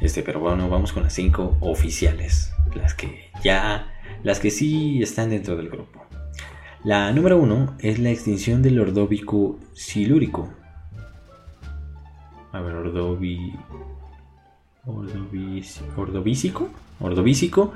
Este, 0.00 0.22
pero 0.22 0.40
bueno, 0.40 0.68
vamos 0.68 0.92
con 0.92 1.02
las 1.02 1.14
cinco 1.14 1.56
oficiales. 1.60 2.52
Las 2.74 2.94
que 2.94 3.30
ya, 3.42 3.92
las 4.22 4.38
que 4.38 4.50
sí 4.50 5.02
están 5.02 5.30
dentro 5.30 5.56
del 5.56 5.68
grupo. 5.68 6.06
La 6.84 7.12
número 7.12 7.38
uno 7.38 7.76
es 7.80 7.98
la 7.98 8.10
extinción 8.10 8.62
del 8.62 8.78
ordóbico 8.78 9.58
silúrico. 9.72 10.48
A 12.52 12.60
ver, 12.60 12.74
ordobi... 12.74 13.54
Ordovícico 15.96 16.70
ordovícico, 17.00 17.72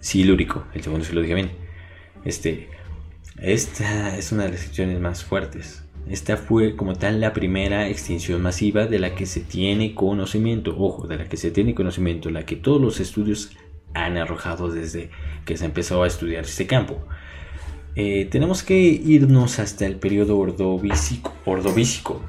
silúrico. 0.00 0.64
El 0.74 0.82
segundo 0.82 1.04
si 1.04 1.12
lo 1.14 1.22
dije 1.22 1.34
bien. 1.34 1.52
Este, 2.24 2.68
esta 3.38 4.16
es 4.16 4.32
una 4.32 4.44
de 4.44 4.50
las 4.50 4.60
extinciones 4.60 5.00
más 5.00 5.24
fuertes. 5.24 5.83
Esta 6.08 6.36
fue 6.36 6.76
como 6.76 6.94
tal 6.94 7.20
la 7.20 7.32
primera 7.32 7.88
extinción 7.88 8.42
masiva 8.42 8.86
de 8.86 8.98
la 8.98 9.14
que 9.14 9.26
se 9.26 9.40
tiene 9.40 9.94
conocimiento. 9.94 10.76
Ojo, 10.78 11.06
de 11.06 11.16
la 11.16 11.28
que 11.28 11.36
se 11.36 11.50
tiene 11.50 11.74
conocimiento, 11.74 12.30
la 12.30 12.44
que 12.44 12.56
todos 12.56 12.80
los 12.80 13.00
estudios 13.00 13.56
han 13.94 14.16
arrojado 14.16 14.70
desde 14.70 15.10
que 15.44 15.56
se 15.56 15.64
empezó 15.64 16.02
a 16.02 16.06
estudiar 16.06 16.44
este 16.44 16.66
campo. 16.66 17.04
Eh, 17.96 18.26
tenemos 18.30 18.62
que 18.62 18.78
irnos 18.78 19.58
hasta 19.58 19.86
el 19.86 19.96
periodo 19.96 20.36
ordovícico. 20.38 21.32
Ordovícico. 21.44 22.22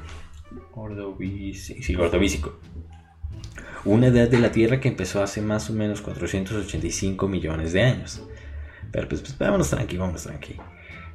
Ordovícico. 0.74 2.02
ordovícico 2.02 2.60
una 3.86 4.08
edad 4.08 4.28
de 4.28 4.40
la 4.40 4.50
Tierra 4.50 4.80
que 4.80 4.88
empezó 4.88 5.22
hace 5.22 5.40
más 5.40 5.70
o 5.70 5.72
menos 5.72 6.02
485 6.02 7.28
millones 7.28 7.72
de 7.72 7.82
años. 7.82 8.22
Pero 8.90 9.08
pues, 9.08 9.20
pues 9.20 9.38
vámonos 9.38 9.70
tranqui, 9.70 9.96
vámonos 9.96 10.24
tranqui. 10.24 10.56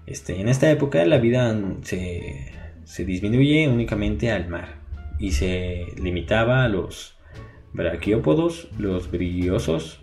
Este, 0.05 0.41
en 0.41 0.49
esta 0.49 0.69
época 0.69 1.05
la 1.05 1.19
vida 1.19 1.57
se, 1.83 2.51
se 2.83 3.05
disminuye 3.05 3.67
únicamente 3.67 4.31
al 4.31 4.47
mar 4.49 4.79
y 5.19 5.31
se 5.31 5.87
limitaba 6.01 6.63
a 6.63 6.69
los 6.69 7.17
braquiópodos, 7.73 8.69
los 8.77 9.09
brillosos, 9.11 10.01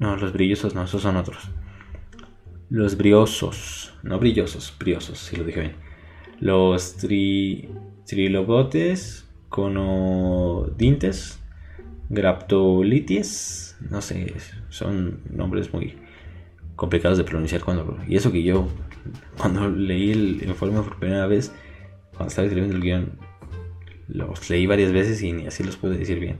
no, 0.00 0.16
los 0.16 0.32
brillosos 0.32 0.74
no, 0.74 0.84
esos 0.84 1.02
son 1.02 1.16
otros. 1.16 1.50
Los 2.70 2.96
briosos, 2.96 3.94
no 4.02 4.18
brillosos, 4.18 4.74
briosos, 4.78 5.18
si 5.18 5.36
lo 5.36 5.44
dije 5.44 5.60
bien. 5.60 5.76
Los 6.40 6.96
tri, 6.96 7.68
trilobotes, 8.06 9.28
conodintes, 9.48 11.38
Graptolities, 12.10 13.76
no 13.90 14.00
sé, 14.00 14.34
son 14.70 15.20
nombres 15.30 15.74
muy 15.74 15.94
complicados 16.78 17.18
de 17.18 17.24
pronunciar 17.24 17.62
cuando 17.62 17.98
y 18.06 18.14
eso 18.14 18.30
que 18.30 18.44
yo 18.44 18.68
cuando 19.36 19.68
leí 19.68 20.12
el 20.12 20.44
informe 20.46 20.80
por 20.80 20.96
primera 20.96 21.26
vez 21.26 21.52
cuando 22.12 22.28
estaba 22.28 22.46
escribiendo 22.46 22.76
el 22.76 22.82
guion 22.82 23.18
los 24.06 24.48
leí 24.48 24.64
varias 24.66 24.92
veces 24.92 25.20
y 25.22 25.32
ni 25.32 25.46
así 25.46 25.64
los 25.64 25.76
pude 25.76 25.98
decir 25.98 26.20
bien. 26.20 26.38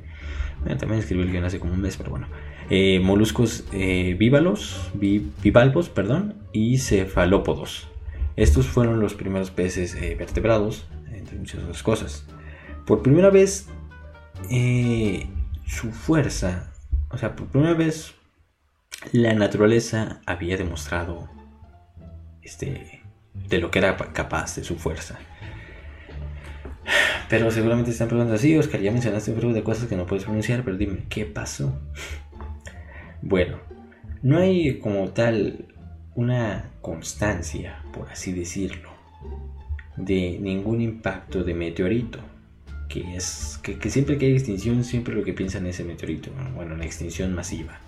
También 0.79 1.01
escribí 1.01 1.23
el 1.23 1.33
guion 1.33 1.45
hace 1.45 1.59
como 1.59 1.75
un 1.75 1.81
mes 1.81 1.97
pero 1.97 2.11
bueno. 2.11 2.29
Eh, 2.71 3.01
moluscos 3.01 3.65
eh, 3.73 4.15
bivalvos 4.17 5.89
perdón 5.89 6.35
y 6.53 6.79
cefalópodos. 6.79 7.89
Estos 8.37 8.69
fueron 8.69 9.01
los 9.01 9.15
primeros 9.15 9.51
peces 9.51 9.97
eh, 9.97 10.15
vertebrados 10.17 10.87
entre 11.13 11.37
muchas 11.37 11.63
otras 11.65 11.83
cosas. 11.83 12.25
Por 12.87 13.03
primera 13.03 13.31
vez 13.31 13.67
eh, 14.51 15.27
su 15.67 15.91
fuerza. 15.91 16.73
O 17.11 17.19
sea, 17.19 17.35
por 17.35 17.49
primera 17.49 17.75
vez 17.75 18.15
la 19.13 19.35
naturaleza 19.35 20.21
había 20.27 20.57
demostrado 20.57 21.29
este, 22.43 23.03
de 23.49 23.59
lo 23.59 23.71
que 23.71 23.79
era 23.79 23.97
capaz 23.97 24.57
de 24.57 24.65
su 24.65 24.77
fuerza. 24.77 25.19
Pero 27.29 27.51
seguramente 27.51 27.91
están 27.91 28.09
preguntando 28.09 28.37
así, 28.37 28.57
Oscar, 28.57 28.81
ya 28.81 28.91
mencionaste 28.91 29.33
un 29.33 29.53
de 29.53 29.63
cosas 29.63 29.89
que 29.89 29.97
no 29.97 30.07
puedes 30.07 30.25
pronunciar, 30.25 30.65
pero 30.65 30.77
dime, 30.77 31.05
¿qué 31.11 31.27
pasó? 31.27 31.79
Bueno, 33.21 33.59
no 34.23 34.39
hay 34.39 34.79
como 34.79 35.09
tal 35.11 35.67
una 36.15 36.71
constancia, 36.81 37.83
por 37.93 38.09
así 38.09 38.33
decirlo, 38.33 38.91
de 39.97 40.39
ningún 40.41 40.81
impacto 40.81 41.45
de 41.45 41.55
meteorito. 41.55 42.21
Que 42.89 43.17
es 43.17 43.61
que, 43.63 43.91
siempre 43.91 44.17
que 44.17 44.27
hay 44.27 44.33
extinción, 44.33 44.83
siempre 44.83 45.15
lo 45.15 45.23
que 45.23 45.35
piensan 45.35 45.67
es 45.67 45.75
ese 45.75 45.85
meteorito, 45.85 46.31
bueno, 46.55 46.75
la 46.75 46.87
extinción 46.87 47.35
masiva. 47.35 47.79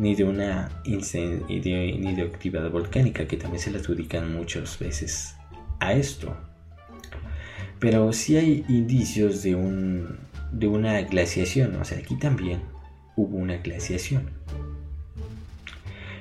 Ni 0.00 0.14
de 0.14 0.24
una 0.24 0.70
ni 0.86 2.14
de 2.14 2.22
actividad 2.22 2.70
volcánica, 2.70 3.28
que 3.28 3.36
también 3.36 3.60
se 3.60 3.70
le 3.70 3.80
adjudican 3.80 4.32
muchas 4.32 4.78
veces 4.78 5.36
a 5.78 5.92
esto. 5.92 6.34
Pero 7.78 8.10
sí 8.14 8.38
hay 8.38 8.64
indicios 8.68 9.42
de, 9.42 9.54
un, 9.54 10.16
de 10.52 10.68
una 10.68 11.02
glaciación, 11.02 11.76
o 11.76 11.84
sea, 11.84 11.98
aquí 11.98 12.16
también 12.16 12.62
hubo 13.14 13.36
una 13.36 13.58
glaciación. 13.58 14.30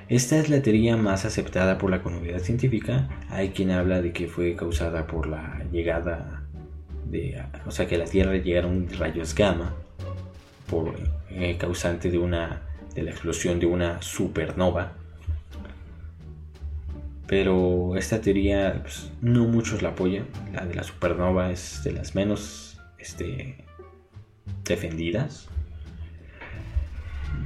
Esta 0.09 0.39
es 0.39 0.49
la 0.49 0.61
teoría 0.61 0.97
más 0.97 1.23
aceptada 1.23 1.77
por 1.77 1.89
la 1.89 2.01
comunidad 2.01 2.39
científica. 2.39 3.07
Hay 3.29 3.49
quien 3.49 3.71
habla 3.71 4.01
de 4.01 4.11
que 4.11 4.27
fue 4.27 4.57
causada 4.57 5.07
por 5.07 5.27
la 5.27 5.63
llegada 5.71 6.43
de, 7.09 7.41
o 7.65 7.71
sea, 7.71 7.87
que 7.87 7.95
a 7.95 7.99
la 7.99 8.05
Tierra 8.05 8.35
llegaron 8.35 8.89
rayos 8.97 9.33
gamma 9.35 9.73
por 10.69 10.95
eh, 11.29 11.55
causante 11.57 12.11
de 12.11 12.17
una 12.17 12.68
la 13.03 13.11
explosión 13.11 13.59
de 13.59 13.65
una 13.65 14.01
supernova 14.01 14.93
pero 17.29 17.95
esta 17.95 18.19
teoría 18.19 18.79
pues, 18.81 19.11
no 19.21 19.45
muchos 19.45 19.83
la 19.83 19.89
apoyan. 19.89 20.25
La 20.51 20.65
de 20.65 20.73
la 20.73 20.81
supernova 20.81 21.51
es 21.51 21.83
de 21.83 21.91
las 21.91 22.15
menos 22.15 22.79
este, 22.97 23.55
defendidas. 24.65 25.47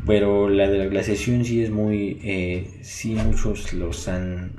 Pero 0.07 0.47
la 0.47 0.69
de 0.69 0.77
la 0.77 0.85
glaciación 0.85 1.43
sí 1.43 1.61
es 1.61 1.69
muy... 1.69 2.17
Eh, 2.23 2.79
sí 2.81 3.15
muchos 3.15 3.73
los 3.73 4.07
han 4.07 4.53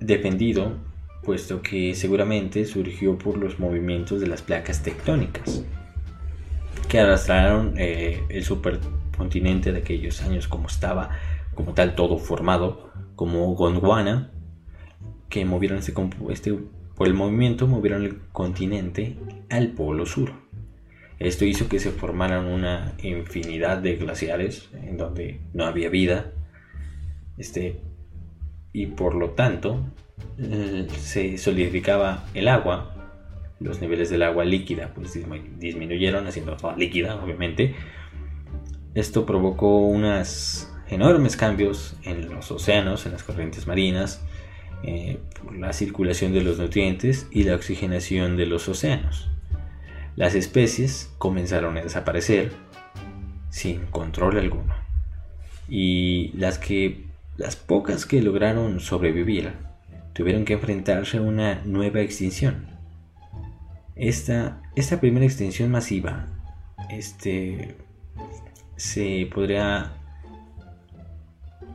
defendido, 0.00 0.76
puesto 1.22 1.62
que 1.62 1.94
seguramente 1.94 2.64
surgió 2.64 3.18
por 3.18 3.38
los 3.38 3.60
movimientos 3.60 4.20
de 4.20 4.26
las 4.26 4.42
placas 4.42 4.82
tectónicas, 4.82 5.62
que 6.88 6.98
arrastraron 6.98 7.74
eh, 7.76 8.24
el 8.30 8.42
supercontinente 9.20 9.72
de 9.72 9.78
aquellos 9.78 10.22
años 10.22 10.48
como 10.48 10.66
estaba, 10.66 11.10
como 11.54 11.74
tal 11.74 11.94
todo 11.94 12.18
formado 12.18 12.90
como 13.16 13.54
Gondwana, 13.54 14.30
que 15.28 15.44
movieron 15.44 15.80
este, 16.30 16.58
por 16.96 17.06
el 17.06 17.14
movimiento 17.14 17.66
movieron 17.66 18.04
el 18.04 18.18
continente 18.32 19.16
al 19.50 19.68
polo 19.68 20.06
sur. 20.06 20.32
Esto 21.18 21.44
hizo 21.44 21.68
que 21.68 21.78
se 21.78 21.90
formaran 21.90 22.46
una 22.46 22.94
infinidad 23.02 23.78
de 23.78 23.96
glaciares 23.96 24.70
en 24.72 24.96
donde 24.96 25.40
no 25.52 25.66
había 25.66 25.90
vida. 25.90 26.32
Este, 27.36 27.80
y 28.72 28.86
por 28.86 29.14
lo 29.14 29.30
tanto 29.30 29.84
se 30.96 31.36
solidificaba 31.36 32.24
el 32.32 32.48
agua. 32.48 32.96
Los 33.60 33.82
niveles 33.82 34.08
del 34.08 34.22
agua 34.22 34.46
líquida 34.46 34.94
pues, 34.94 35.12
disminuyeron, 35.58 36.26
haciendo 36.26 36.52
agua 36.52 36.74
líquida, 36.74 37.22
obviamente. 37.22 37.74
Esto 38.94 39.24
provocó 39.24 39.78
unas 39.78 40.72
enormes 40.88 41.36
cambios 41.36 41.96
en 42.02 42.28
los 42.28 42.50
océanos, 42.50 43.06
en 43.06 43.12
las 43.12 43.22
corrientes 43.22 43.66
marinas, 43.66 44.22
eh, 44.82 45.20
por 45.42 45.56
la 45.56 45.72
circulación 45.72 46.32
de 46.32 46.42
los 46.42 46.58
nutrientes 46.58 47.28
y 47.30 47.44
la 47.44 47.54
oxigenación 47.54 48.36
de 48.36 48.46
los 48.46 48.68
océanos. 48.68 49.28
Las 50.16 50.34
especies 50.34 51.12
comenzaron 51.18 51.76
a 51.76 51.82
desaparecer 51.82 52.52
sin 53.50 53.86
control 53.86 54.38
alguno. 54.38 54.74
Y 55.68 56.32
las 56.36 56.58
que 56.58 57.04
las 57.36 57.56
pocas 57.56 58.06
que 58.06 58.20
lograron 58.20 58.80
sobrevivir 58.80 59.52
tuvieron 60.12 60.44
que 60.44 60.54
enfrentarse 60.54 61.18
a 61.18 61.22
una 61.22 61.62
nueva 61.64 62.00
extinción. 62.00 62.66
Esta, 63.94 64.62
esta 64.74 64.98
primera 65.00 65.26
extinción 65.26 65.70
masiva 65.70 66.26
este, 66.90 67.76
se 68.80 69.28
podría 69.30 69.92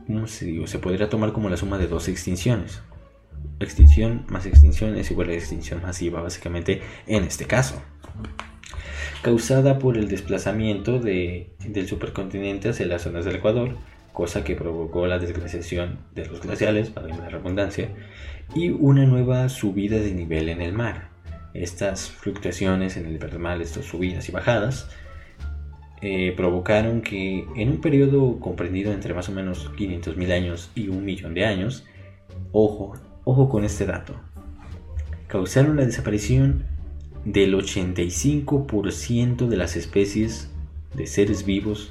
¿cómo 0.08 0.26
se 0.26 0.78
podría 0.80 1.08
tomar 1.08 1.32
como 1.32 1.48
la 1.48 1.56
suma 1.56 1.78
de 1.78 1.86
dos 1.86 2.08
extinciones. 2.08 2.82
Extinción 3.60 4.24
más 4.28 4.44
extinción 4.44 4.96
es 4.96 5.12
igual 5.12 5.30
a 5.30 5.34
extinción 5.34 5.82
masiva, 5.82 6.20
básicamente, 6.20 6.82
en 7.06 7.22
este 7.22 7.44
caso. 7.44 7.80
Causada 9.22 9.78
por 9.78 9.96
el 9.96 10.08
desplazamiento 10.08 10.98
de, 10.98 11.54
del 11.60 11.86
supercontinente 11.86 12.70
hacia 12.70 12.86
las 12.86 13.02
zonas 13.02 13.24
del 13.24 13.36
Ecuador, 13.36 13.76
cosa 14.12 14.42
que 14.42 14.56
provocó 14.56 15.06
la 15.06 15.20
desglaciación 15.20 16.00
de 16.12 16.26
los 16.26 16.40
glaciales, 16.40 16.90
para 16.90 17.06
la 17.06 17.28
redundancia, 17.28 17.90
y 18.54 18.70
una 18.70 19.06
nueva 19.06 19.48
subida 19.48 19.98
de 19.98 20.12
nivel 20.12 20.48
en 20.48 20.60
el 20.60 20.72
mar. 20.72 21.10
Estas 21.54 22.10
fluctuaciones 22.10 22.96
en 22.96 23.06
el 23.06 23.38
mar, 23.38 23.62
estas 23.62 23.84
subidas 23.84 24.28
y 24.28 24.32
bajadas, 24.32 24.88
eh, 26.08 26.32
provocaron 26.36 27.00
que 27.00 27.48
en 27.56 27.68
un 27.68 27.80
periodo 27.80 28.38
comprendido 28.38 28.92
entre 28.92 29.12
más 29.12 29.28
o 29.28 29.32
menos 29.32 29.72
500.000 29.72 30.32
años 30.32 30.70
y 30.76 30.86
un 30.86 31.04
millón 31.04 31.34
de 31.34 31.44
años, 31.44 31.84
ojo, 32.52 32.96
ojo 33.24 33.48
con 33.48 33.64
este 33.64 33.86
dato, 33.86 34.14
causaron 35.26 35.74
la 35.74 35.84
desaparición 35.84 36.62
del 37.24 37.54
85% 37.54 39.48
de 39.48 39.56
las 39.56 39.74
especies 39.74 40.48
de 40.94 41.08
seres 41.08 41.44
vivos, 41.44 41.90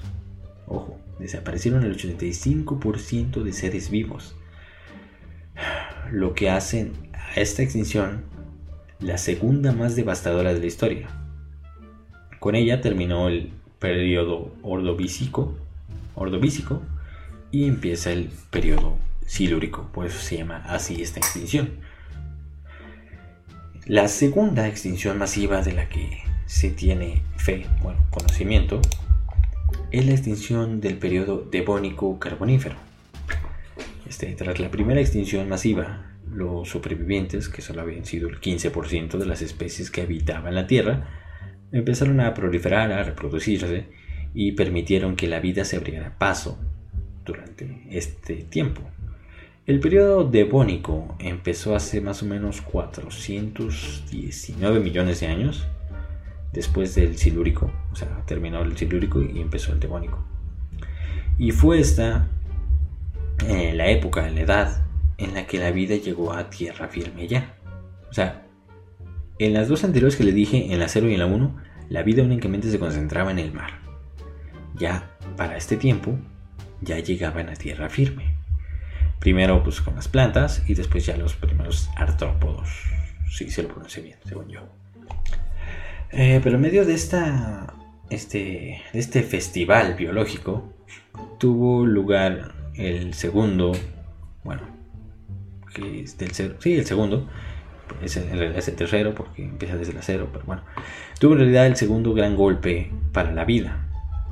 ojo, 0.66 0.98
desaparecieron 1.20 1.84
el 1.84 1.98
85% 1.98 3.44
de 3.44 3.52
seres 3.52 3.90
vivos, 3.90 4.38
lo 6.10 6.36
que 6.36 6.50
hacen 6.50 6.94
a 7.12 7.42
esta 7.42 7.64
extinción 7.64 8.24
la 9.02 9.18
segunda 9.18 9.74
más 9.74 9.98
devastadora 9.98 10.54
de 10.54 10.62
la 10.62 10.68
historia. 10.68 11.10
Con 12.40 12.56
ella 12.56 12.80
terminó 12.80 13.28
el 13.28 13.52
periodo 13.80 14.52
ordovícico, 14.64 15.54
y 17.52 17.68
empieza 17.68 18.12
el 18.12 18.30
periodo 18.50 18.98
silúrico, 19.26 19.90
por 19.94 20.06
eso 20.06 20.20
se 20.20 20.38
llama 20.38 20.64
así 20.68 21.02
esta 21.02 21.20
extinción. 21.20 21.72
La 23.86 24.08
segunda 24.08 24.68
extinción 24.68 25.18
masiva 25.18 25.62
de 25.62 25.74
la 25.74 25.88
que 25.90 26.20
se 26.46 26.70
tiene 26.70 27.22
fe, 27.38 27.66
bueno, 27.82 28.00
conocimiento, 28.10 28.82
es 29.92 30.06
la 30.06 30.12
extinción 30.12 30.82
del 30.82 30.98
periodo 30.98 31.48
devónico 31.50 32.20
carbonífero. 32.20 32.76
Este, 34.08 34.34
tras 34.34 34.60
la 34.60 34.70
primera 34.70 35.02
extinción 35.02 35.48
masiva, 35.50 36.12
los 36.32 36.70
supervivientes, 36.70 37.50
que 37.50 37.62
solo 37.62 37.82
habían 37.82 38.06
sido 38.06 38.28
el 38.28 38.40
15% 38.40 39.18
de 39.18 39.26
las 39.26 39.42
especies 39.42 39.90
que 39.92 40.02
habitaban 40.02 40.56
la 40.56 40.68
Tierra, 40.68 41.08
empezaron 41.78 42.22
a 42.22 42.34
proliferar, 42.34 42.94
a 42.94 43.04
reproducirse 43.04 43.86
y 44.34 44.54
permitieron 44.54 45.16
que 45.16 45.28
la 45.28 45.40
vida 45.40 45.64
se 45.66 45.78
abriera 45.78 46.18
paso 46.18 46.58
durante 47.26 47.84
este 47.92 48.36
tiempo. 48.36 48.82
El 49.66 49.82
periodo 49.82 50.24
devónico 50.24 51.18
empezó 51.20 51.76
hace 51.76 52.00
más 52.00 52.24
o 52.24 52.28
menos 52.28 52.62
419 52.62 54.80
millones 54.80 55.20
de 55.20 55.28
años 55.28 55.68
después 56.54 56.96
del 56.96 57.18
silúrico, 57.18 57.74
o 57.92 57.96
sea, 57.96 58.24
terminó 58.26 58.62
el 58.62 58.78
silúrico 58.78 59.22
y 59.22 59.42
empezó 59.42 59.74
el 59.74 59.82
devónico. 59.82 60.24
Y 61.38 61.52
fue 61.52 61.80
esta 61.80 62.30
eh, 63.48 63.74
la 63.76 63.90
época, 63.90 64.30
la 64.30 64.40
edad 64.40 64.82
en 65.18 65.34
la 65.34 65.46
que 65.46 65.60
la 65.60 65.72
vida 65.72 65.98
llegó 65.98 66.32
a 66.32 66.50
tierra 66.50 66.88
firme 66.88 67.28
ya. 67.28 67.58
O 68.10 68.14
sea, 68.14 68.45
en 69.40 69.54
las 69.54 69.68
dos 69.68 69.84
anteriores 69.84 70.16
que 70.16 70.24
le 70.24 70.32
dije, 70.32 70.72
en 70.72 70.80
la 70.80 70.88
0 70.88 71.10
y 71.10 71.14
en 71.14 71.20
la 71.20 71.26
1, 71.26 71.56
la 71.90 72.04
vida 72.04 72.24
únicamente 72.24 72.70
se 72.70 72.80
concentraba 72.80 73.32
en 73.32 73.40
el 73.40 73.54
mar. 73.54 73.80
Ya 74.78 75.12
para 75.38 75.58
este 75.58 75.78
tiempo, 75.78 76.18
ya 76.82 77.00
llegaban 77.00 77.50
a 77.50 77.54
tierra 77.54 77.90
firme. 77.90 78.36
Primero 79.20 79.64
pues 79.64 79.82
con 79.82 79.96
las 79.96 80.08
plantas 80.08 80.64
y 80.68 80.74
después 80.74 81.06
ya 81.06 81.18
los 81.18 81.34
primeros 81.34 81.90
artrópodos. 81.96 82.70
Sí, 83.30 83.50
se 83.50 83.64
lo 83.64 83.70
pronuncié 83.70 84.04
bien, 84.04 84.18
según 84.26 84.50
yo. 84.50 84.62
Eh, 86.12 86.40
pero 86.44 86.56
en 86.56 86.62
medio 86.62 86.86
de 86.86 86.94
esta, 86.94 87.74
este, 88.10 88.82
de 88.94 89.00
este 89.00 89.24
festival 89.24 89.96
biológico, 89.96 90.74
tuvo 91.40 91.86
lugar 91.86 92.54
el 92.76 93.14
segundo, 93.14 93.74
bueno, 94.44 94.62
que 95.74 96.02
es 96.02 96.18
del 96.18 96.34
sí, 96.34 96.76
el 96.76 96.86
segundo, 96.86 97.28
es, 98.02 98.18
en 98.18 98.30
realidad 98.30 98.58
es 98.58 98.68
el 98.68 98.76
tercero 98.76 99.14
porque 99.14 99.44
empieza 99.44 99.76
desde 99.78 99.92
el 99.92 99.98
acero, 99.98 100.30
pero 100.32 100.46
bueno, 100.46 100.64
tuvo 101.20 101.34
en 101.34 101.40
realidad 101.40 101.68
el 101.68 101.76
segundo 101.76 102.14
gran 102.14 102.36
golpe 102.36 102.92
para 103.12 103.32
la 103.32 103.46
vida. 103.46 103.88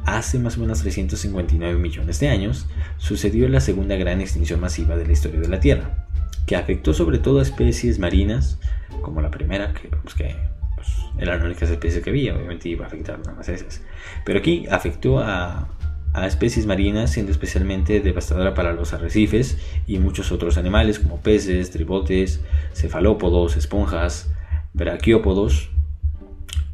Hace 0.06 0.38
más 0.38 0.58
o 0.58 0.62
menos 0.62 0.82
359 0.82 1.80
millones 1.80 2.20
de 2.20 2.30
años 2.30 2.68
sucedió 2.98 3.48
la 3.48 3.62
segunda 3.62 3.96
gran 3.96 4.20
extinción 4.20 4.60
masiva 4.60 4.98
de 4.98 5.06
la 5.06 5.14
historia 5.14 5.40
de 5.40 5.48
la 5.48 5.60
Tierra, 5.60 6.08
que 6.46 6.56
afectó 6.56 6.94
sobre 6.94 7.20
todo 7.20 7.40
a 7.40 7.44
especies 7.44 8.00
marinas 8.00 8.60
como 9.02 9.22
la 9.22 9.32
primera, 9.32 9.74
que, 9.74 9.88
pues, 9.88 10.14
que 10.14 10.36
pues, 10.76 10.88
eran 11.18 11.38
las 11.38 11.46
únicas 11.46 11.70
especies 11.70 12.04
que 12.04 12.10
había, 12.10 12.36
obviamente 12.36 12.70
iba 12.70 12.84
a 12.84 12.88
afectar 12.88 13.18
nada 13.20 13.34
más 13.34 13.48
esas. 13.48 13.82
Pero 14.26 14.40
aquí 14.40 14.66
afectó 14.70 15.20
a, 15.20 15.70
a 16.14 16.28
especies 16.28 16.66
marinas, 16.68 17.12
siendo 17.12 17.32
especialmente 17.32 18.00
devastadora 18.00 18.54
para 18.54 18.74
los 18.74 18.94
arrecifes 18.94 19.58
y 19.88 19.98
muchos 19.98 20.32
otros 20.32 20.58
animales 20.58 21.00
como 21.00 21.18
peces, 21.18 21.72
tribotes, 21.72 22.42
cefalópodos, 22.74 23.58
esponjas, 23.58 24.32
braquiópodos, 24.74 25.70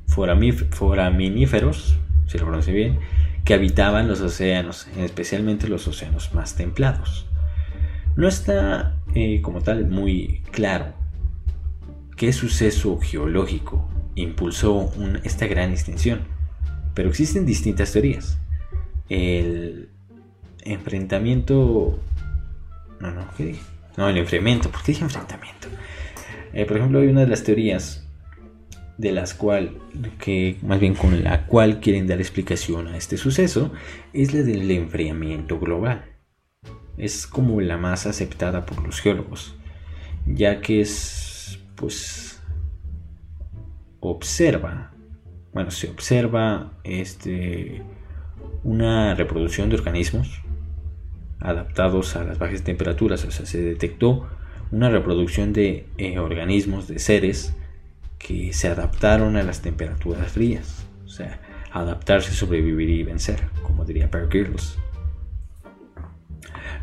foraminíferos, 0.08 1.98
si 2.28 2.38
lo 2.38 2.46
pronuncio 2.46 2.74
bien, 2.74 3.00
que 3.46 3.54
habitaban 3.54 4.08
los 4.08 4.22
océanos, 4.22 4.88
especialmente 4.98 5.68
los 5.68 5.88
océanos 5.88 6.34
más 6.34 6.56
templados. 6.56 7.26
No 8.16 8.28
está 8.28 8.98
eh, 9.16 9.42
como 9.42 9.62
tal 9.62 9.88
muy 9.88 10.44
claro 10.52 10.94
qué 12.18 12.34
suceso 12.34 13.00
geológico 13.00 13.90
impulsó 14.16 14.92
esta 15.24 15.48
gran 15.48 15.72
extinción, 15.72 16.22
pero 16.94 17.10
existen 17.10 17.46
distintas 17.46 17.94
teorías. 17.94 18.38
El 19.10 19.90
enfrentamiento... 20.62 22.00
No, 23.00 23.12
no, 23.12 23.28
¿qué 23.36 23.46
dije? 23.46 23.62
No, 23.98 24.08
el 24.08 24.18
enfriamiento. 24.18 24.70
¿Por 24.70 24.82
qué 24.84 24.92
dije 24.92 25.04
enfrentamiento? 25.04 25.68
Eh, 26.54 26.66
por 26.66 26.78
ejemplo, 26.78 27.00
hay 27.00 27.08
una 27.08 27.22
de 27.22 27.28
las 27.28 27.44
teorías 27.44 28.06
de 29.00 29.14
las 29.14 29.34
cual, 29.34 29.78
que 30.20 30.58
más 30.62 30.80
bien 30.82 30.94
con 30.94 31.24
la 31.24 31.46
cual 31.46 31.80
quieren 31.80 32.06
dar 32.06 32.20
explicación 32.20 32.88
a 32.88 32.98
este 32.98 33.16
suceso, 33.16 33.72
es 34.12 34.34
la 34.34 34.44
del 34.44 34.70
enfriamiento 34.72 35.58
global. 35.58 36.04
Es 36.98 37.26
como 37.26 37.62
la 37.62 37.78
más 37.78 38.06
aceptada 38.06 38.66
por 38.66 38.86
los 38.86 39.00
geólogos, 39.00 39.56
ya 40.26 40.60
que 40.60 40.82
es, 40.82 41.60
pues, 41.76 42.42
observa, 44.02 44.92
bueno, 45.54 45.72
se 45.72 45.90
observa 45.90 46.74
este, 46.84 47.82
una 48.64 49.16
reproducción 49.16 49.70
de 49.70 49.76
organismos 49.76 50.42
adaptados 51.40 52.16
a 52.16 52.24
las 52.24 52.38
bajas 52.38 52.64
temperaturas, 52.64 53.24
o 53.26 53.32
sea, 53.32 53.46
se 53.46 53.62
detectó 53.62 54.28
una 54.72 54.90
reproducción 54.90 55.54
de 55.54 55.88
eh, 55.98 56.20
organismos, 56.20 56.88
de 56.88 57.00
seres, 57.00 57.56
que 58.18 58.54
se 58.54 58.68
adaptaron 58.68 59.38
a 59.38 59.44
las 59.44 59.62
temperaturas 59.62 60.32
frías. 60.32 60.86
O 61.06 61.10
sea, 61.10 61.42
adaptarse, 61.72 62.34
sobrevivir 62.34 62.90
y 62.90 63.04
vencer, 63.04 63.40
como 63.64 63.86
diría 63.86 64.08
Bear 64.08 64.28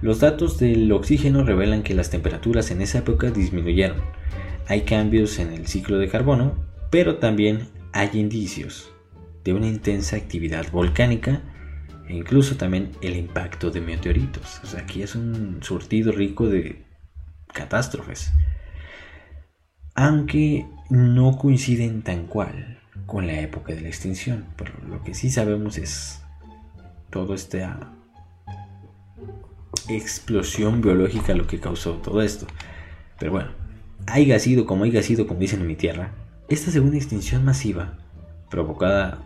Los 0.01 0.21
datos 0.21 0.59
del 0.59 0.91
oxígeno 0.91 1.45
revelan 1.45 1.83
que 1.83 1.95
las 1.95 2.11
temperaturas 2.11 2.71
en 2.71 2.81
esa 2.81 2.99
época 2.99 3.31
disminuyeron. 3.31 4.01
Hay 4.69 4.83
cambios 4.83 5.39
en 5.39 5.53
el 5.53 5.67
ciclo 5.67 5.99
de 5.99 6.09
carbono, 6.09 6.55
pero 6.91 7.17
también 7.17 7.69
hay 7.93 8.11
indicios 8.15 8.96
de 9.47 9.55
una 9.55 9.67
intensa 9.67 10.17
actividad 10.17 10.71
volcánica 10.71 11.41
e 12.07 12.15
incluso 12.15 12.57
también 12.57 12.91
el 13.01 13.17
impacto 13.17 13.71
de 13.71 13.81
meteoritos. 13.81 14.61
O 14.63 14.67
sea, 14.67 14.81
aquí 14.81 15.03
es 15.03 15.15
un 15.15 15.61
surtido 15.63 16.13
rico 16.13 16.49
de 16.49 16.85
catástrofes 17.55 18.33
aunque 19.97 20.67
no 20.91 21.39
coinciden 21.39 22.03
tan 22.03 22.27
cual 22.27 22.79
con 23.07 23.27
la 23.27 23.41
época 23.41 23.75
de 23.75 23.81
la 23.81 23.89
extinción, 23.89 24.45
pero 24.57 24.73
lo 24.87 25.03
que 25.03 25.15
sí 25.15 25.31
sabemos 25.31 25.79
es 25.79 26.21
toda 27.11 27.35
esta 27.35 27.93
explosión 29.89 30.83
biológica 30.83 31.35
lo 31.35 31.47
que 31.47 31.61
causó 31.61 31.95
todo 31.95 32.21
esto. 32.21 32.47
Pero 33.19 33.33
bueno, 33.33 33.51
haya 34.07 34.39
sido 34.39 34.67
como 34.67 34.85
haya 34.85 35.03
sido, 35.03 35.27
como 35.27 35.41
dicen 35.41 35.61
en 35.61 35.67
mi 35.67 35.77
tierra, 35.77 36.13
esta 36.49 36.71
segunda 36.71 36.99
extinción 36.99 37.45
masiva, 37.45 37.97
provocada 38.51 39.26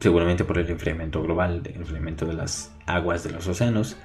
seguramente 0.00 0.44
por 0.44 0.58
el 0.58 0.68
enfriamiento 0.68 1.22
global, 1.22 1.62
el 1.64 1.76
enfriamiento 1.76 2.26
de 2.26 2.34
las 2.34 2.72
aguas 2.86 3.24
de 3.24 3.30
los 3.30 3.46
océanos, 3.46 3.96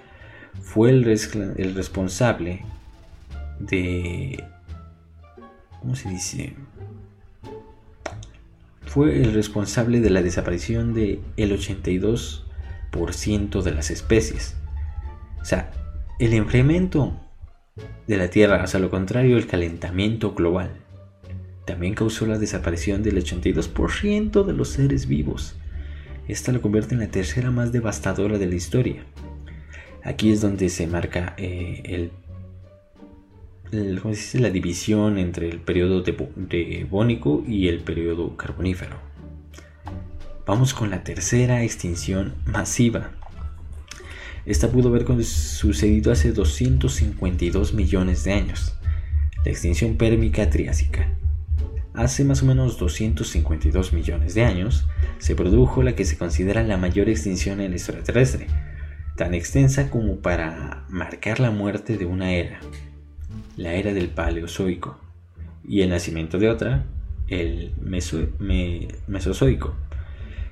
fue 0.61 0.91
el, 0.91 1.03
responsable 1.03 2.63
de 3.59 4.43
¿cómo 5.79 5.95
se 5.95 6.09
dice? 6.09 6.53
Fue 8.85 9.21
el 9.21 9.33
responsable 9.33 9.99
de 9.99 10.09
la 10.09 10.21
desaparición 10.21 10.93
del 10.93 11.19
el 11.35 11.51
82% 11.51 13.61
de 13.61 13.71
las 13.71 13.91
especies. 13.91 14.55
O 15.41 15.45
sea, 15.45 15.71
el 16.19 16.33
enfriamiento 16.33 17.19
de 18.07 18.17
la 18.17 18.29
Tierra, 18.29 18.65
sea, 18.67 18.79
lo 18.79 18.89
contrario, 18.89 19.37
el 19.37 19.47
calentamiento 19.47 20.33
global, 20.33 20.71
también 21.65 21.93
causó 21.93 22.25
la 22.25 22.39
desaparición 22.39 23.03
del 23.03 23.23
82% 23.23 24.45
de 24.45 24.53
los 24.53 24.69
seres 24.69 25.07
vivos. 25.07 25.55
Esta 26.27 26.51
lo 26.51 26.61
convierte 26.61 26.93
en 26.93 26.99
la 26.99 27.07
tercera 27.07 27.51
más 27.51 27.71
devastadora 27.71 28.37
de 28.37 28.47
la 28.47 28.55
historia. 28.55 29.05
Aquí 30.03 30.31
es 30.31 30.41
donde 30.41 30.69
se 30.69 30.87
marca 30.87 31.35
eh, 31.37 32.09
la 33.71 34.49
división 34.49 35.17
entre 35.17 35.49
el 35.49 35.59
periodo 35.59 36.01
devónico 36.01 37.43
y 37.47 37.67
el 37.67 37.79
periodo 37.79 38.35
carbonífero. 38.35 38.97
Vamos 40.45 40.73
con 40.73 40.89
la 40.89 41.03
tercera 41.03 41.63
extinción 41.63 42.35
masiva. 42.45 43.11
Esta 44.45 44.71
pudo 44.71 44.89
haber 44.89 45.05
sucedido 45.25 46.11
hace 46.11 46.31
252 46.31 47.73
millones 47.73 48.23
de 48.23 48.33
años, 48.33 48.73
la 49.43 49.51
extinción 49.51 49.97
pérmica 49.97 50.49
triásica. 50.49 51.09
Hace 51.97 52.23
más 52.23 52.43
o 52.43 52.45
menos 52.45 52.77
252 52.77 53.91
millones 53.91 54.35
de 54.35 54.45
años 54.45 54.85
se 55.17 55.33
produjo 55.33 55.81
la 55.81 55.95
que 55.95 56.05
se 56.05 56.15
considera 56.15 56.61
la 56.61 56.77
mayor 56.77 57.09
extinción 57.09 57.59
en 57.59 57.71
la 57.71 57.77
historia 57.77 58.03
terrestre, 58.03 58.45
tan 59.15 59.33
extensa 59.33 59.89
como 59.89 60.17
para 60.17 60.85
marcar 60.89 61.39
la 61.39 61.49
muerte 61.49 61.97
de 61.97 62.05
una 62.05 62.33
era, 62.33 62.59
la 63.55 63.73
era 63.73 63.95
del 63.95 64.09
Paleozoico, 64.09 64.99
y 65.67 65.81
el 65.81 65.89
nacimiento 65.89 66.37
de 66.37 66.51
otra, 66.51 66.85
el 67.29 67.73
Mesozoico, 67.81 69.73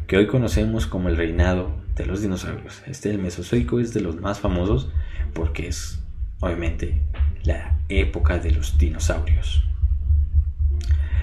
que 0.08 0.18
hoy 0.18 0.26
conocemos 0.26 0.88
como 0.88 1.10
el 1.10 1.16
reinado 1.16 1.76
de 1.96 2.08
los 2.08 2.24
dinosaurios. 2.24 2.82
Este, 2.88 3.12
el 3.12 3.20
Mesozoico, 3.20 3.80
es 3.80 3.94
de 3.94 4.02
los 4.02 4.20
más 4.20 4.40
famosos 4.40 4.90
porque 5.36 5.68
es, 5.68 6.00
obviamente, 6.40 7.04
la 7.44 7.78
época 7.88 8.40
de 8.40 8.50
los 8.50 8.80
dinosaurios. 8.80 9.64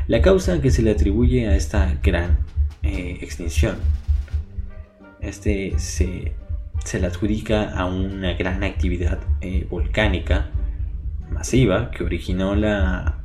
La 0.09 0.21
causa 0.21 0.61
que 0.61 0.71
se 0.71 0.83
le 0.83 0.91
atribuye 0.91 1.49
a 1.49 1.57
esta 1.57 1.99
gran 2.03 2.39
eh, 2.83 3.19
extinción 3.21 3.77
este 5.23 5.79
se, 5.79 6.33
se 6.85 7.01
le 7.01 7.07
adjudica 7.07 7.71
a 7.71 7.87
una 7.87 8.35
gran 8.35 8.65
actividad 8.65 9.21
eh, 9.41 9.67
volcánica 9.71 10.51
masiva 11.31 11.91
que 11.91 12.05
originó 12.05 12.55
la. 12.55 13.19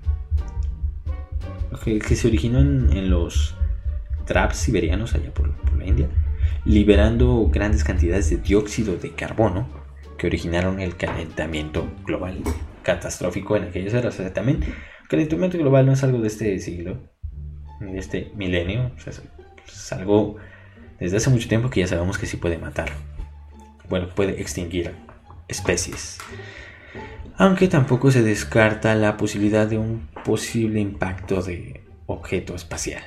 que, 1.83 1.99
se 1.99 2.27
originó 2.27 2.59
en, 2.59 3.09
los 3.09 3.55
traps 4.25 4.57
siberianos 4.57 5.15
allá 5.15 5.33
por, 5.33 5.53
la 5.77 5.85
India, 5.85 6.07
liberando 6.65 7.49
grandes 7.51 7.83
cantidades 7.83 8.29
de 8.29 8.37
dióxido 8.37 8.97
de 8.97 9.11
carbono 9.11 9.67
que 10.17 10.27
originaron 10.27 10.79
el 10.79 10.95
calentamiento 10.97 11.87
global 12.05 12.39
catastrófico 12.83 13.57
en 13.57 13.63
aquellas 13.63 13.93
eras. 13.93 14.15
O 14.15 14.17
sea, 14.17 14.33
también 14.33 14.63
calentamiento 15.07 15.57
global 15.57 15.85
no 15.85 15.93
es 15.93 16.03
algo 16.03 16.19
de 16.19 16.27
este 16.27 16.59
siglo, 16.59 16.97
ni 17.79 17.93
de 17.93 17.99
este 17.99 18.31
milenio, 18.35 18.91
es 19.67 19.91
algo 19.93 20.37
desde 20.99 21.17
hace 21.17 21.29
mucho 21.29 21.47
tiempo 21.47 21.69
que 21.69 21.81
ya 21.81 21.87
sabemos 21.87 22.17
que 22.17 22.25
sí 22.25 22.37
puede 22.37 22.57
matar. 22.57 22.89
Bueno, 23.89 24.09
puede 24.13 24.41
extinguir 24.41 24.91
especies 25.47 26.19
aunque 27.37 27.67
tampoco 27.67 28.11
se 28.11 28.23
descarta 28.23 28.95
la 28.95 29.15
posibilidad 29.15 29.67
de 29.67 29.77
un 29.77 30.07
posible 30.25 30.79
impacto 30.79 31.43
de 31.43 31.83
objeto 32.07 32.55
espacial. 32.55 33.03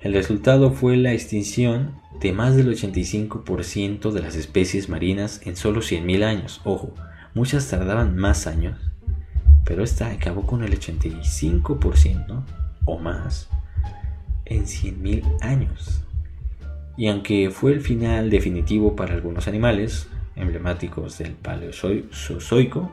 El 0.00 0.12
resultado 0.12 0.72
fue 0.72 0.96
la 0.98 1.14
extinción 1.14 1.98
de 2.20 2.32
más 2.32 2.54
del 2.54 2.68
85% 2.68 4.12
de 4.12 4.20
las 4.20 4.36
especies 4.36 4.90
marinas 4.90 5.40
en 5.44 5.56
solo 5.56 5.80
100.000 5.80 6.22
años. 6.22 6.60
Ojo, 6.64 6.94
muchas 7.34 7.68
tardaban 7.68 8.16
más 8.16 8.46
años, 8.46 8.78
pero 9.66 9.82
esta 9.82 10.10
acabó 10.10 10.46
con 10.46 10.62
el 10.62 10.78
85% 10.78 12.42
o 12.86 12.98
más 12.98 13.50
en 14.44 14.64
100.000 14.64 15.42
años. 15.42 16.02
Y 16.96 17.08
aunque 17.08 17.50
fue 17.50 17.72
el 17.72 17.80
final 17.82 18.30
definitivo 18.30 18.96
para 18.96 19.12
algunos 19.14 19.48
animales 19.48 20.08
emblemáticos 20.36 21.18
del 21.18 21.32
Paleozoico, 21.32 22.92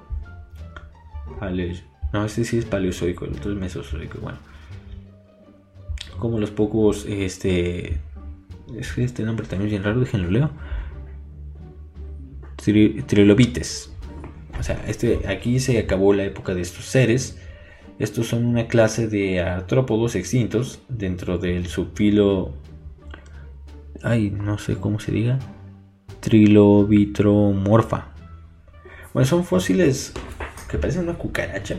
no, 2.11 2.25
este 2.25 2.43
sí 2.43 2.57
es 2.57 2.65
paleozoico, 2.65 3.25
el 3.25 3.33
otro 3.33 3.51
es 3.51 3.57
mesozoico. 3.57 4.19
Bueno, 4.19 4.37
como 6.19 6.39
los 6.39 6.51
pocos, 6.51 7.05
este, 7.07 7.99
es 8.77 8.91
que 8.93 9.03
este 9.03 9.23
nombre 9.23 9.45
también 9.45 9.67
es 9.67 9.71
bien 9.71 9.83
raro, 9.83 9.99
déjenlo 9.99 10.31
leo. 10.31 10.51
Trilobites. 12.55 13.92
O 14.59 14.63
sea, 14.63 14.83
este, 14.87 15.27
aquí 15.27 15.59
se 15.59 15.77
acabó 15.79 16.13
la 16.13 16.23
época 16.23 16.53
de 16.53 16.61
estos 16.61 16.85
seres. 16.85 17.39
Estos 17.99 18.27
son 18.27 18.45
una 18.45 18.67
clase 18.67 19.07
de 19.07 19.41
artrópodos 19.41 20.15
extintos 20.15 20.81
dentro 20.89 21.37
del 21.37 21.67
subfilo. 21.67 22.53
Ay, 24.01 24.31
no 24.31 24.57
sé 24.57 24.75
cómo 24.75 24.99
se 24.99 25.11
diga. 25.11 25.39
Trilobitromorfa. 26.19 28.07
Bueno, 29.13 29.27
son 29.27 29.43
fósiles 29.43 30.13
que 30.69 30.77
parecen 30.77 31.03
una 31.03 31.13
cucaracha. 31.13 31.77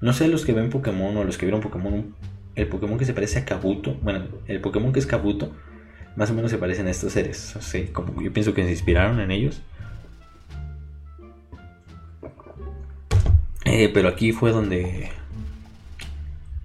No 0.00 0.12
sé 0.12 0.28
los 0.28 0.44
que 0.44 0.52
ven 0.52 0.70
Pokémon 0.70 1.16
o 1.16 1.24
los 1.24 1.36
que 1.36 1.46
vieron 1.46 1.60
Pokémon. 1.60 2.14
El 2.54 2.68
Pokémon 2.68 2.98
que 2.98 3.04
se 3.04 3.14
parece 3.14 3.40
a 3.40 3.44
Kabuto. 3.44 3.96
Bueno, 4.02 4.26
el 4.46 4.60
Pokémon 4.60 4.92
que 4.92 5.00
es 5.00 5.06
Kabuto. 5.06 5.52
Más 6.16 6.30
o 6.30 6.34
menos 6.34 6.50
se 6.50 6.58
parecen 6.58 6.86
a 6.86 6.90
estos 6.90 7.12
seres. 7.12 7.56
O 7.56 7.92
como 7.92 8.22
yo 8.22 8.32
pienso 8.32 8.54
que 8.54 8.64
se 8.64 8.70
inspiraron 8.70 9.20
en 9.20 9.30
ellos. 9.30 9.62
Eh, 13.70 13.88
pero 13.94 14.08
aquí 14.08 14.32
fue 14.32 14.50
donde. 14.50 15.10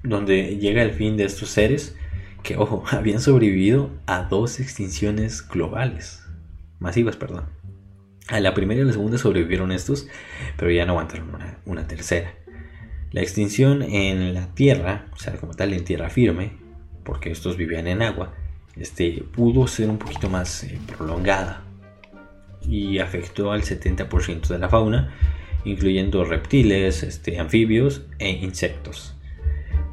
Donde 0.02 0.58
llega 0.58 0.82
el 0.82 0.91
fin 0.91 1.18
de 1.18 1.26
estos 1.26 1.50
seres. 1.50 1.96
Que, 2.41 2.58
ojo, 2.58 2.84
habían 2.91 3.22
sobrevivido 3.22 3.91
a 4.08 4.24
dos 4.24 4.60
extinciones 4.60 5.48
globales. 5.48 6.24
Masivas, 6.80 7.15
perdón. 7.15 7.46
A 8.28 8.39
la 8.39 8.56
primera 8.56 8.82
y 8.82 8.86
la 8.86 8.91
segunda 8.91 9.20
sobrevivieron 9.20 9.72
estos, 9.72 10.08
pero 10.58 10.72
ya 10.72 10.88
no 10.88 10.94
aguantaron 10.94 11.30
una, 11.65 11.88
tercera. 11.88 12.34
La 13.12 13.22
extinción 13.22 13.84
en 13.84 14.34
la 14.34 14.48
tierra, 14.56 15.06
o 15.13 15.20
sea, 15.20 15.34
como 15.34 15.54
tal 15.54 15.74
en 15.74 15.86
tierra 15.86 16.10
firme, 16.10 16.54
porque 17.04 17.30
estos 17.30 17.56
vivían 17.56 17.86
en 17.86 18.02
agua, 18.02 18.34
este, 18.76 19.24
pudo 19.32 19.68
ser 19.68 19.91
un 19.91 20.00
poquito 20.00 20.28
más 20.28 20.63
eh, 20.63 20.80
prolongada 20.88 21.62
y 22.68 22.98
afectó 22.98 23.52
al 23.52 23.62
70% 23.62 24.48
de 24.48 24.58
la 24.58 24.70
fauna, 24.70 25.13
incluyendo 25.65 26.23
reptiles, 26.23 27.04
este, 27.04 27.39
anfibios 27.39 28.04
e 28.19 28.30
insectos. 28.30 29.15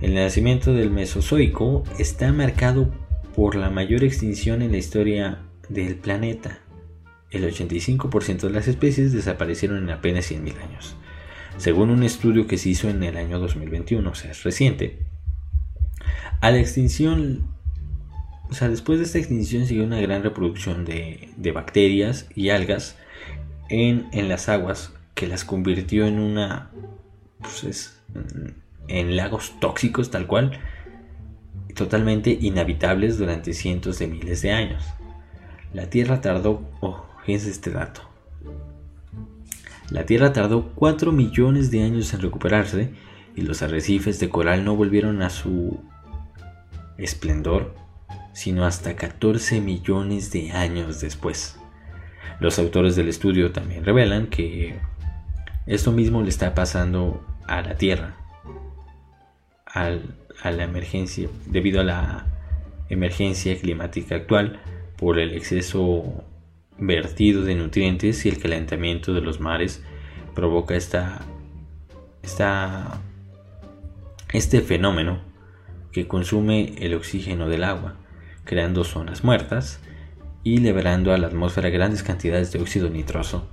El 0.01 0.15
nacimiento 0.15 0.73
del 0.73 0.91
Mesozoico 0.91 1.85
está 1.99 2.33
marcado 2.33 2.93
por 3.35 3.57
la 3.57 3.71
mayor 3.71 4.05
extinción 4.05 4.63
en 4.63 4.73
la 4.73 4.79
historia 4.79 5.43
del 5.69 5.97
planeta 5.97 6.63
el 7.33 7.45
85% 7.45 8.41
de 8.41 8.51
las 8.51 8.69
especies 8.69 9.13
desaparecieron 9.13 9.79
en 9.79 9.91
apenas 9.91 10.31
100.000 10.31 10.61
años. 10.63 10.97
Según 11.57 11.91
un 11.91 12.03
estudio 12.03 12.47
que 12.47 12.59
se 12.59 12.69
hizo 12.71 12.89
en 12.89 13.03
el 13.03 13.17
año 13.17 13.39
2021, 13.39 14.09
o 14.09 14.15
sea, 14.15 14.31
es 14.31 14.43
reciente, 14.43 14.99
a 16.41 16.51
la 16.51 16.59
extinción, 16.59 17.49
o 18.51 18.55
sea, 18.55 18.69
después 18.69 18.99
de 18.99 19.07
esta 19.07 19.19
extinción 19.19 19.67
siguió 19.67 19.85
una 19.85 20.01
gran 20.01 20.23
reproducción 20.23 20.85
de, 20.85 21.53
bacterias 21.55 22.29
y 22.35 22.51
algas 22.51 22.99
en, 23.69 24.09
las 24.29 24.49
aguas 24.49 24.93
que 25.15 25.27
las 25.27 25.45
convirtió 25.45 26.07
en 26.07 26.19
una, 26.19 26.71
pues 27.41 28.01
en 28.89 29.17
lagos 29.17 29.55
tóxicos 29.61 30.11
tal 30.11 30.27
cual, 30.27 30.59
totalmente 31.75 32.37
inhabitables 32.41 33.19
durante 33.19 33.55
cientos 33.55 33.99
de 33.99 34.09
miles 34.09 34.43
de 34.43 34.53
años. 34.53 34.85
La 35.73 35.89
Tierra 35.89 36.21
tardó, 36.21 36.69
oh, 36.81 37.07
Fíjense 37.25 37.51
este 37.51 37.71
dato. 37.71 38.03
La 39.91 40.07
Tierra 40.07 40.33
tardó 40.33 40.73
4 40.75 41.13
millones 41.13 41.71
de 41.71 41.83
años 41.83 42.13
en 42.15 42.21
recuperarse 42.21 42.91
y 43.37 43.43
los 43.43 43.63
arrecifes 43.63 44.19
de 44.19 44.29
coral 44.29 44.65
no 44.65 44.75
volvieron 44.75 45.23
a 45.23 45.31
su 45.31 45.81
esplendor 46.99 47.75
sino 48.33 48.65
hasta 48.65 48.97
14 48.97 49.61
millones 49.61 50.31
de 50.31 50.53
años 50.53 51.01
después. 51.01 51.57
Los 52.41 52.59
autores 52.59 52.97
del 52.97 53.09
estudio 53.09 53.53
también 53.53 53.85
revelan 53.85 54.27
que 54.27 54.81
esto 55.67 55.93
mismo 55.93 56.23
le 56.23 56.29
está 56.29 56.55
pasando 56.55 57.25
a 57.47 57.63
la 57.63 57.77
Tierra, 57.77 58.17
a 59.67 60.51
la 60.51 60.65
emergencia, 60.65 61.29
debido 61.47 61.81
a 61.81 61.85
la 61.85 62.27
emergencia 62.89 63.59
climática 63.59 64.17
actual 64.17 64.61
por 64.97 65.19
el 65.19 65.35
exceso 65.35 66.25
vertido 66.79 67.43
de 67.43 67.55
nutrientes 67.55 68.25
y 68.27 68.29
el 68.29 68.39
calentamiento 68.39 69.15
de 69.15 69.21
los 69.21 69.41
mares 69.41 69.83
provoca 70.35 70.75
esta, 70.75 71.21
esta, 72.23 73.01
este 74.33 74.61
fenómeno 74.61 75.21
que 75.93 76.09
consume 76.09 76.75
el 76.79 76.95
oxígeno 76.95 77.49
del 77.49 77.65
agua, 77.65 77.97
creando 78.45 78.85
zonas 78.85 79.25
muertas 79.25 79.81
y 80.43 80.59
liberando 80.59 81.13
a 81.13 81.19
la 81.19 81.29
atmósfera 81.29 81.69
grandes 81.69 82.03
cantidades 82.03 82.53
de 82.53 82.61
óxido 82.61 82.89
nitroso, 82.89 83.47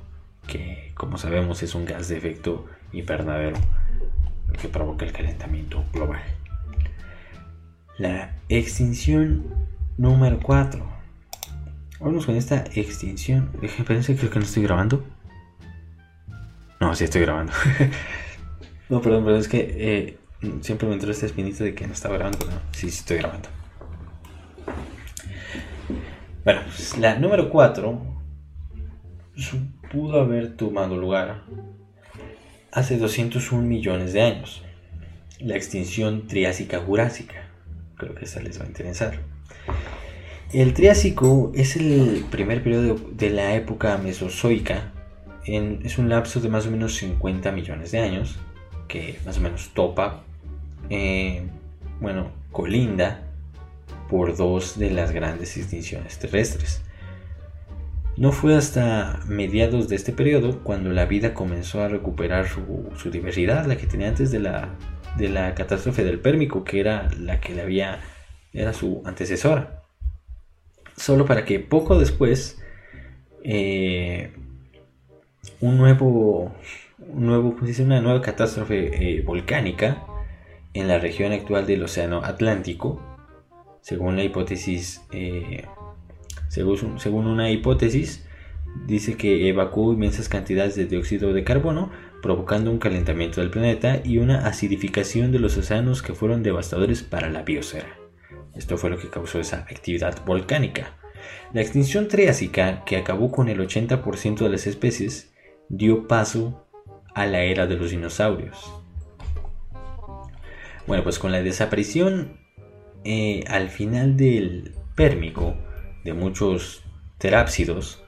que 0.49 0.91
como 0.95 1.17
sabemos 1.17 1.63
es 1.63 1.75
un 1.75 1.85
gas 1.85 2.09
de 2.09 2.17
efecto 2.17 2.65
invernadero 2.91 3.57
que 4.59 4.67
provoca 4.67 5.05
el 5.05 5.11
calentamiento 5.11 5.85
global. 5.93 6.21
La 7.97 8.35
extinción 8.49 9.45
número 9.97 10.39
4 10.41 10.99
Vamos 11.99 12.25
con 12.25 12.35
esta 12.37 12.63
extinción. 12.75 13.49
Espérense, 13.61 14.15
creo 14.15 14.31
que 14.31 14.39
no 14.39 14.45
estoy 14.45 14.63
grabando. 14.63 15.03
No, 16.79 16.95
sí 16.95 17.03
estoy 17.03 17.21
grabando. 17.21 17.51
no, 18.89 19.01
perdón, 19.01 19.25
pero 19.25 19.35
es 19.35 19.49
que 19.49 19.75
eh, 19.77 20.17
siempre 20.61 20.87
me 20.87 20.93
entró 20.93 21.11
este 21.11 21.25
espinito 21.25 21.65
de 21.65 21.75
que 21.75 21.85
no 21.85 21.93
estaba 21.93 22.15
grabando. 22.15 22.39
sí, 22.71 22.89
sí 22.89 22.99
estoy 22.99 23.17
grabando. 23.17 23.49
Bueno, 26.45 26.61
pues 26.63 26.97
la 26.97 27.19
número 27.19 27.49
4 27.49 28.01
pudo 29.91 30.19
haber 30.19 30.55
tomado 30.55 30.97
lugar 30.97 31.43
hace 32.71 32.97
201 32.97 33.63
millones 33.63 34.13
de 34.13 34.21
años. 34.21 34.63
La 35.39 35.55
extinción 35.55 36.27
Triásica-Jurásica. 36.27 37.49
Creo 37.95 38.15
que 38.15 38.25
esa 38.25 38.41
les 38.41 38.59
va 38.59 38.65
a 38.65 38.67
interesar. 38.67 39.19
El 40.51 40.73
Triásico 40.73 41.51
es 41.53 41.75
el 41.75 42.25
primer 42.29 42.63
periodo 42.63 42.99
de 43.11 43.29
la 43.29 43.55
época 43.55 43.97
mesozoica. 43.97 44.93
es 45.45 45.97
un 45.97 46.09
lapso 46.09 46.39
de 46.39 46.49
más 46.49 46.67
o 46.67 46.71
menos 46.71 46.95
50 46.95 47.51
millones 47.51 47.91
de 47.91 47.99
años, 47.99 48.37
que 48.87 49.17
más 49.25 49.37
o 49.37 49.41
menos 49.41 49.71
topa, 49.73 50.23
eh, 50.89 51.43
bueno, 51.99 52.31
colinda 52.51 53.21
por 54.09 54.35
dos 54.35 54.77
de 54.77 54.91
las 54.91 55.11
grandes 55.11 55.55
extinciones 55.57 56.19
terrestres. 56.19 56.81
No 58.19 58.33
fue 58.33 58.57
hasta 58.57 59.21
mediados 59.29 59.87
de 59.87 59.95
este 59.95 60.11
periodo 60.11 60.61
cuando 60.61 60.89
la 60.89 61.05
vida 61.05 61.33
comenzó 61.33 61.81
a 61.81 61.87
recuperar 61.87 62.49
su, 62.49 63.09
diversidad, 63.09 63.65
la 63.65 63.77
que 63.77 63.87
tenía 63.87 64.09
antes 64.09 64.29
de 64.29 64.39
la, 64.39 64.75
de 65.15 65.29
la 65.29 65.55
catástrofe 65.55 66.03
del 66.03 66.19
Pérmico, 66.19 66.65
que 66.65 66.81
era 66.81 67.09
la 67.17 67.39
que 67.39 67.55
le 67.55 67.61
había, 67.61 68.01
era 68.51 68.73
su 68.73 69.01
antecesora. 69.05 69.83
Solo 70.97 71.25
para 71.25 71.45
que 71.45 71.61
poco 71.61 71.97
después 71.97 72.61
eh, 73.41 74.33
un 75.61 75.77
nuevo, 75.77 76.53
un 76.99 77.25
nuevo 77.25 77.55
una 77.79 78.01
nueva 78.01 78.21
catástrofe 78.21 79.19
eh, 79.19 79.21
volcánica 79.21 80.03
en 80.73 80.89
la 80.89 80.99
región 80.99 81.31
actual 81.31 81.65
del 81.65 81.83
Océano 81.83 82.21
Atlántico, 82.25 83.01
según 83.79 84.17
la 84.17 84.25
hipótesis, 84.25 85.05
eh, 85.13 85.63
según, 86.49 86.99
según 86.99 87.27
una 87.27 87.49
hipótesis, 87.51 88.25
dice 88.85 89.15
que 89.15 89.47
evacuó 89.47 89.93
inmensas 89.93 90.27
cantidades 90.27 90.75
de 90.75 90.85
dióxido 90.85 91.31
de 91.33 91.43
carbono, 91.43 91.91
provocando 92.21 92.71
un 92.71 92.79
calentamiento 92.79 93.39
del 93.39 93.49
planeta 93.49 94.01
y 94.03 94.17
una 94.17 94.45
acidificación 94.47 95.31
de 95.31 95.39
los 95.39 95.57
océanos 95.57 96.01
que 96.01 96.13
fueron 96.13 96.43
devastadores 96.43 97.03
para 97.03 97.29
la 97.29 97.43
biosfera. 97.43 97.95
Esto 98.55 98.77
fue 98.77 98.89
lo 98.89 98.97
que 98.97 99.09
causó 99.09 99.39
esa 99.39 99.59
actividad 99.59 100.25
volcánica. 100.25 100.97
La 101.53 101.61
extinción 101.61 102.07
triásica, 102.07 102.83
que 102.83 102.97
acabó 102.97 103.31
con 103.31 103.47
el 103.47 103.59
80% 103.59 104.39
de 104.39 104.49
las 104.49 104.67
especies, 104.67 105.33
dio 105.69 106.07
paso 106.07 106.67
a 107.13 107.25
la 107.25 107.43
era 107.43 107.67
de 107.67 107.75
los 107.75 107.91
dinosaurios. 107.91 108.73
Bueno, 110.87 111.03
pues 111.03 111.19
con 111.19 111.31
la 111.31 111.41
desaparición 111.41 112.39
eh, 113.03 113.43
al 113.47 113.69
final 113.69 114.17
del 114.17 114.73
Pérmico 114.95 115.55
de 116.03 116.13
muchos 116.13 116.83
terápsidos, 117.17 118.03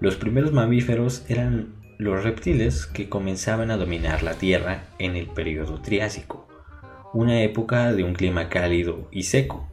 los 0.00 0.16
primeros 0.16 0.52
mamíferos 0.52 1.24
eran 1.28 1.74
los 1.98 2.22
reptiles 2.22 2.86
que 2.86 3.08
comenzaban 3.08 3.70
a 3.70 3.76
dominar 3.76 4.22
la 4.22 4.34
Tierra 4.34 4.84
en 4.98 5.16
el 5.16 5.26
periodo 5.26 5.80
Triásico, 5.80 6.46
una 7.12 7.42
época 7.42 7.92
de 7.92 8.04
un 8.04 8.14
clima 8.14 8.48
cálido 8.48 9.08
y 9.10 9.24
seco 9.24 9.68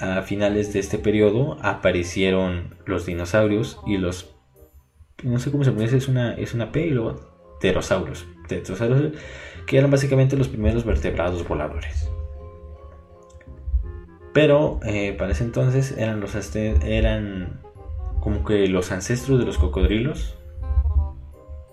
a 0.00 0.22
finales 0.22 0.72
de 0.72 0.80
este 0.80 0.98
periodo 0.98 1.58
aparecieron 1.62 2.76
los 2.86 3.06
dinosaurios 3.06 3.80
y 3.86 3.96
los 3.96 4.34
no 5.24 5.40
sé 5.40 5.50
cómo 5.50 5.64
se 5.64 5.72
pronuncia, 5.72 5.98
es 5.98 6.08
una, 6.08 6.34
es 6.34 6.54
una 6.54 6.70
P 6.70 6.86
y 6.86 6.90
luego 6.90 7.58
pterosaurios, 7.60 8.26
que 9.66 9.78
eran 9.78 9.90
básicamente 9.90 10.36
los 10.36 10.48
primeros 10.48 10.84
vertebrados 10.84 11.46
voladores. 11.46 12.08
Pero 14.38 14.78
eh, 14.84 15.16
para 15.18 15.32
ese 15.32 15.42
entonces 15.42 15.96
eran 15.98 16.20
los 16.20 16.36
eran 16.54 17.58
como 18.20 18.44
que 18.44 18.68
los 18.68 18.92
ancestros 18.92 19.40
de 19.40 19.44
los 19.44 19.58
cocodrilos. 19.58 20.36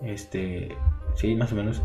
Este, 0.02 0.70
sí, 1.14 1.36
más 1.36 1.52
o 1.52 1.56
menos. 1.58 1.84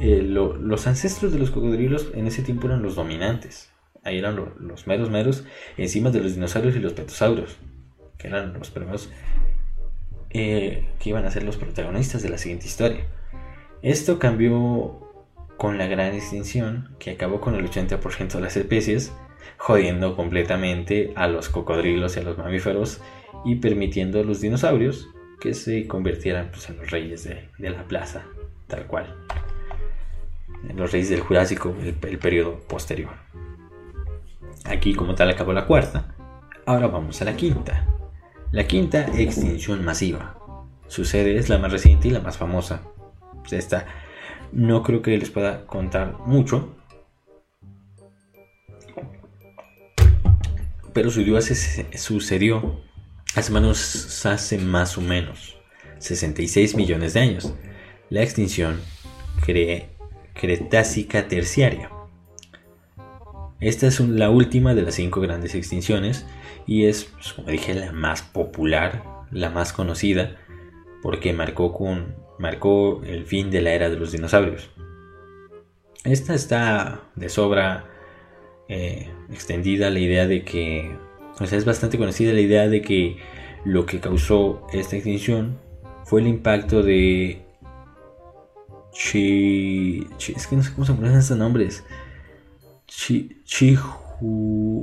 eh, 0.00 0.22
los 0.22 0.86
ancestros 0.88 1.30
de 1.30 1.38
los 1.38 1.52
cocodrilos 1.52 2.10
en 2.12 2.26
ese 2.26 2.42
tiempo 2.42 2.66
eran 2.66 2.82
los 2.82 2.96
dominantes. 2.96 3.70
Ahí 4.02 4.18
eran 4.18 4.34
los 4.34 4.88
meros 4.88 5.10
meros 5.10 5.44
encima 5.76 6.10
de 6.10 6.20
los 6.20 6.34
dinosaurios 6.34 6.74
y 6.74 6.80
los 6.80 6.94
petosaurios, 6.94 7.56
que 8.18 8.26
eran 8.26 8.52
los 8.54 8.70
primeros 8.70 9.08
eh, 10.30 10.88
que 10.98 11.10
iban 11.10 11.24
a 11.24 11.30
ser 11.30 11.44
los 11.44 11.56
protagonistas 11.56 12.24
de 12.24 12.30
la 12.30 12.38
siguiente 12.38 12.66
historia. 12.66 13.04
Esto 13.80 14.18
cambió 14.18 15.06
con 15.56 15.78
la 15.78 15.86
gran 15.86 16.14
extinción 16.14 16.96
que 16.98 17.12
acabó 17.12 17.40
con 17.40 17.54
el 17.54 17.64
80% 17.70 18.32
de 18.32 18.40
las 18.40 18.56
especies, 18.56 19.12
jodiendo 19.56 20.16
completamente 20.16 21.12
a 21.16 21.28
los 21.28 21.48
cocodrilos 21.48 22.16
y 22.16 22.20
a 22.20 22.22
los 22.22 22.38
mamíferos 22.38 23.00
y 23.44 23.56
permitiendo 23.56 24.20
a 24.20 24.24
los 24.24 24.40
dinosaurios 24.40 25.08
que 25.40 25.54
se 25.54 25.86
convirtieran 25.86 26.50
pues, 26.50 26.68
en 26.68 26.78
los 26.78 26.90
reyes 26.90 27.24
de, 27.24 27.70
la 27.70 27.84
plaza, 27.84 28.24
tal 28.66 28.86
cual. 28.86 29.16
Los 30.74 30.92
reyes 30.92 31.10
del 31.10 31.20
Jurásico, 31.20 31.74
el, 31.80 31.94
el 32.08 32.18
periodo 32.18 32.58
posterior. 32.66 33.12
Aquí 34.64 34.94
como 34.94 35.14
tal 35.14 35.30
acabó 35.30 35.52
la 35.52 35.66
cuarta. 35.66 36.14
Ahora 36.64 36.88
vamos 36.88 37.20
a 37.22 37.24
la 37.24 37.36
quinta. 37.36 37.86
La 38.50 38.66
quinta 38.66 39.06
extinción 39.16 39.84
masiva. 39.84 40.36
Su 40.88 41.04
sede 41.04 41.36
es 41.36 41.48
la 41.48 41.58
más 41.58 41.72
reciente 41.72 42.08
y 42.08 42.10
la 42.10 42.20
más 42.20 42.38
famosa. 42.38 42.82
Pues 43.40 43.52
esta 43.52 43.86
no 44.52 44.82
creo 44.82 45.02
que 45.02 45.16
les 45.18 45.30
pueda 45.30 45.66
contar 45.66 46.16
mucho. 46.26 46.75
Pero 50.96 51.10
su 51.10 51.22
día 51.22 51.42
sucedió 51.42 52.80
hace, 53.34 53.52
menos, 53.52 54.24
hace 54.24 54.56
más 54.56 54.96
o 54.96 55.02
menos 55.02 55.58
66 55.98 56.74
millones 56.74 57.12
de 57.12 57.20
años. 57.20 57.52
La 58.08 58.22
extinción 58.22 58.80
Cretácica 60.32 61.28
terciaria. 61.28 61.90
Esta 63.60 63.88
es 63.88 64.00
la 64.00 64.30
última 64.30 64.74
de 64.74 64.80
las 64.80 64.94
cinco 64.94 65.20
grandes 65.20 65.54
extinciones 65.54 66.24
y 66.66 66.86
es, 66.86 67.04
pues, 67.04 67.34
como 67.34 67.50
dije, 67.50 67.74
la 67.74 67.92
más 67.92 68.22
popular, 68.22 69.04
la 69.30 69.50
más 69.50 69.74
conocida, 69.74 70.38
porque 71.02 71.34
marcó, 71.34 71.74
con, 71.74 72.16
marcó 72.38 73.02
el 73.04 73.26
fin 73.26 73.50
de 73.50 73.60
la 73.60 73.72
era 73.72 73.90
de 73.90 73.98
los 73.98 74.12
dinosaurios. 74.12 74.70
Esta 76.04 76.34
está 76.34 77.02
de 77.16 77.28
sobra 77.28 77.95
eh, 78.68 79.08
extendida 79.30 79.90
la 79.90 79.98
idea 79.98 80.26
de 80.26 80.44
que, 80.44 80.96
es 81.40 81.64
bastante 81.64 81.98
conocida 81.98 82.32
la 82.32 82.40
idea 82.40 82.68
de 82.68 82.82
que 82.82 83.18
lo 83.64 83.86
que 83.86 84.00
causó 84.00 84.66
esta 84.72 84.96
extinción 84.96 85.58
fue 86.04 86.20
el 86.20 86.28
impacto 86.28 86.82
de 86.82 87.42
Chi, 88.92 90.06
es 90.18 90.46
que 90.46 90.56
no 90.56 90.62
sé 90.62 90.72
cómo 90.72 90.86
se 90.86 90.92
pronuncian 90.92 91.20
estos 91.20 91.36
nombres. 91.36 91.84
Chi, 92.86 93.42
Chikuluf. 93.44 94.76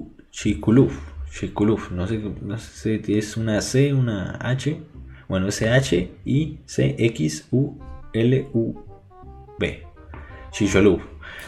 Chikuluf. 1.31 1.91
No 1.91 2.05
sé, 2.05 2.19
no 2.19 2.57
sé 2.59 3.01
si 3.03 3.17
es 3.17 3.37
una 3.37 3.59
C, 3.61 3.93
una 3.93 4.37
H. 4.39 4.79
Bueno, 5.27 5.47
es 5.47 5.61
H 5.63 6.11
I 6.25 6.59
C 6.65 6.95
X 6.99 7.47
U 7.51 7.79
L 8.13 8.47
U 8.53 8.75
B. 9.57 9.83
Chicholuf. 10.51 11.01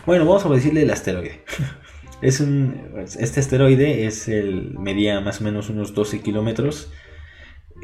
Bueno, 0.05 0.25
vamos 0.25 0.45
a 0.45 0.49
decirle 0.49 0.81
el 0.81 0.89
asteroide. 0.89 1.43
es 2.21 2.39
un, 2.39 2.81
este 3.19 3.39
asteroide 3.39 4.05
es 4.05 4.27
el 4.27 4.77
medía 4.79 5.19
más 5.21 5.41
o 5.41 5.43
menos 5.43 5.69
unos 5.69 5.93
12 5.93 6.21
kilómetros. 6.21 6.91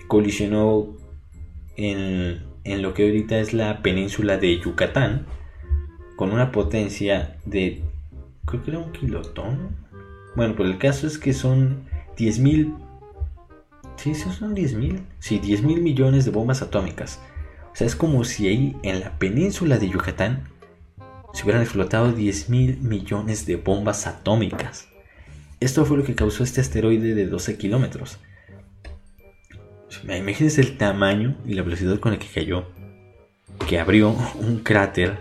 Colisionó 0.08 0.96
en, 1.76 2.44
en 2.64 2.82
lo 2.82 2.94
que 2.94 3.06
ahorita 3.06 3.40
es 3.40 3.54
la 3.54 3.82
península 3.82 4.38
de 4.38 4.60
Yucatán 4.60 5.26
con 6.16 6.32
una 6.32 6.52
potencia 6.52 7.38
de 7.46 7.84
creo 8.46 8.64
que 8.64 8.72
era 8.72 8.80
un 8.80 8.92
kilotón. 8.92 9.76
Bueno, 10.36 10.54
pero 10.56 10.70
el 10.70 10.78
caso 10.78 11.08
es 11.08 11.18
que 11.18 11.34
son 11.34 11.84
10.000... 12.18 12.78
Sí, 13.98 14.16
son 14.16 14.56
10.000. 14.56 15.00
Sí, 15.20 15.40
10 15.40 15.64
mil 15.64 15.82
millones 15.82 16.26
de 16.26 16.32
bombas 16.32 16.62
atómicas. 16.62 17.20
O 17.74 17.76
sea, 17.76 17.86
es 17.86 17.96
como 17.96 18.24
si 18.24 18.48
ahí 18.48 18.78
en 18.84 19.00
la 19.00 19.18
península 19.20 19.78
de 19.78 19.90
Yucatán 19.90 20.51
se 21.34 21.44
hubieran 21.44 21.62
explotado 21.62 22.12
10 22.12 22.50
mil 22.50 22.78
millones 22.78 23.46
de 23.46 23.56
bombas 23.56 24.08
atómicas. 24.08 24.88
Esto 25.60 25.86
fue 25.86 25.98
lo 25.98 26.04
que 26.04 26.16
causó 26.16 26.44
este 26.44 26.62
asteroide 26.62 27.14
de 27.14 27.28
12 27.28 27.58
kilómetros. 27.58 28.18
Imagínense 30.04 30.62
el 30.62 30.78
tamaño 30.78 31.38
y 31.46 31.54
la 31.54 31.62
velocidad 31.62 32.00
con 32.00 32.14
la 32.14 32.20
que 32.20 32.28
cayó. 32.28 32.66
Que 33.68 33.80
abrió 33.80 34.16
un 34.40 34.60
cráter 34.60 35.20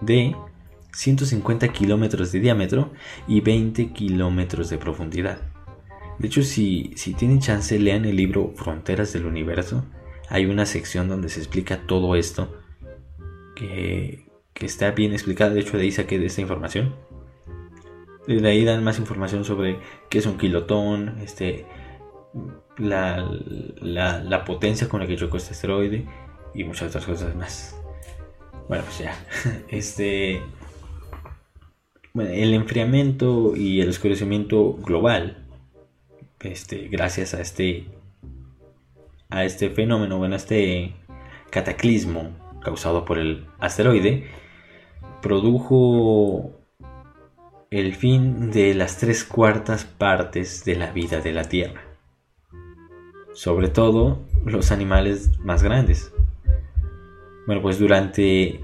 de 0.00 0.34
150 0.92 1.68
kilómetros 1.68 2.32
de 2.32 2.40
diámetro 2.40 2.92
y 3.26 3.40
20 3.40 3.92
kilómetros 3.92 4.70
de 4.70 4.78
profundidad. 4.78 5.38
De 6.18 6.26
hecho, 6.26 6.42
si, 6.42 6.92
si 6.96 7.14
tienen 7.14 7.40
chance, 7.40 7.78
lean 7.78 8.04
el 8.04 8.16
libro 8.16 8.52
Fronteras 8.56 9.12
del 9.12 9.26
Universo. 9.26 9.84
Hay 10.28 10.46
una 10.46 10.66
sección 10.66 11.08
donde 11.08 11.28
se 11.28 11.40
explica 11.40 11.86
todo 11.86 12.16
esto, 12.16 12.56
que, 13.54 14.27
está 14.66 14.90
bien 14.92 15.12
explicada. 15.12 15.52
De 15.52 15.60
hecho, 15.60 15.76
de 15.76 15.84
ahí 15.84 15.92
saqué 15.92 16.18
de 16.18 16.26
esta 16.26 16.40
información. 16.40 16.94
De 18.26 18.46
ahí 18.46 18.64
dan 18.64 18.84
más 18.84 18.98
información 18.98 19.44
sobre 19.44 19.78
qué 20.10 20.18
es 20.18 20.26
un 20.26 20.36
kilotón, 20.36 21.18
este, 21.20 21.64
la, 22.76 23.26
la, 23.80 24.22
la 24.22 24.44
potencia 24.44 24.88
con 24.88 25.00
la 25.00 25.06
que 25.06 25.16
chocó 25.16 25.38
este 25.38 25.52
asteroide 25.52 26.06
y 26.54 26.64
muchas 26.64 26.88
otras 26.88 27.06
cosas 27.06 27.34
más. 27.36 27.74
Bueno, 28.68 28.84
pues 28.84 28.98
ya. 28.98 29.16
Este, 29.68 30.42
el 32.14 32.54
enfriamiento 32.54 33.54
y 33.56 33.80
el 33.80 33.88
oscurecimiento 33.88 34.74
global, 34.74 35.46
este, 36.40 36.88
gracias 36.88 37.34
a 37.34 37.40
este, 37.40 37.86
a 39.30 39.44
este 39.44 39.70
fenómeno, 39.70 40.18
bueno, 40.18 40.34
a 40.34 40.38
este 40.38 40.94
cataclismo 41.50 42.36
causado 42.62 43.04
por 43.04 43.18
el 43.18 43.46
asteroide, 43.58 44.26
produjo 45.22 46.52
el 47.70 47.94
fin 47.94 48.50
de 48.50 48.74
las 48.74 48.96
tres 48.98 49.24
cuartas 49.24 49.84
partes 49.84 50.64
de 50.64 50.76
la 50.76 50.90
vida 50.90 51.20
de 51.20 51.32
la 51.32 51.44
Tierra. 51.44 51.82
Sobre 53.34 53.68
todo 53.68 54.20
los 54.44 54.72
animales 54.72 55.38
más 55.40 55.62
grandes. 55.62 56.12
Bueno, 57.46 57.62
pues 57.62 57.78
durante 57.78 58.60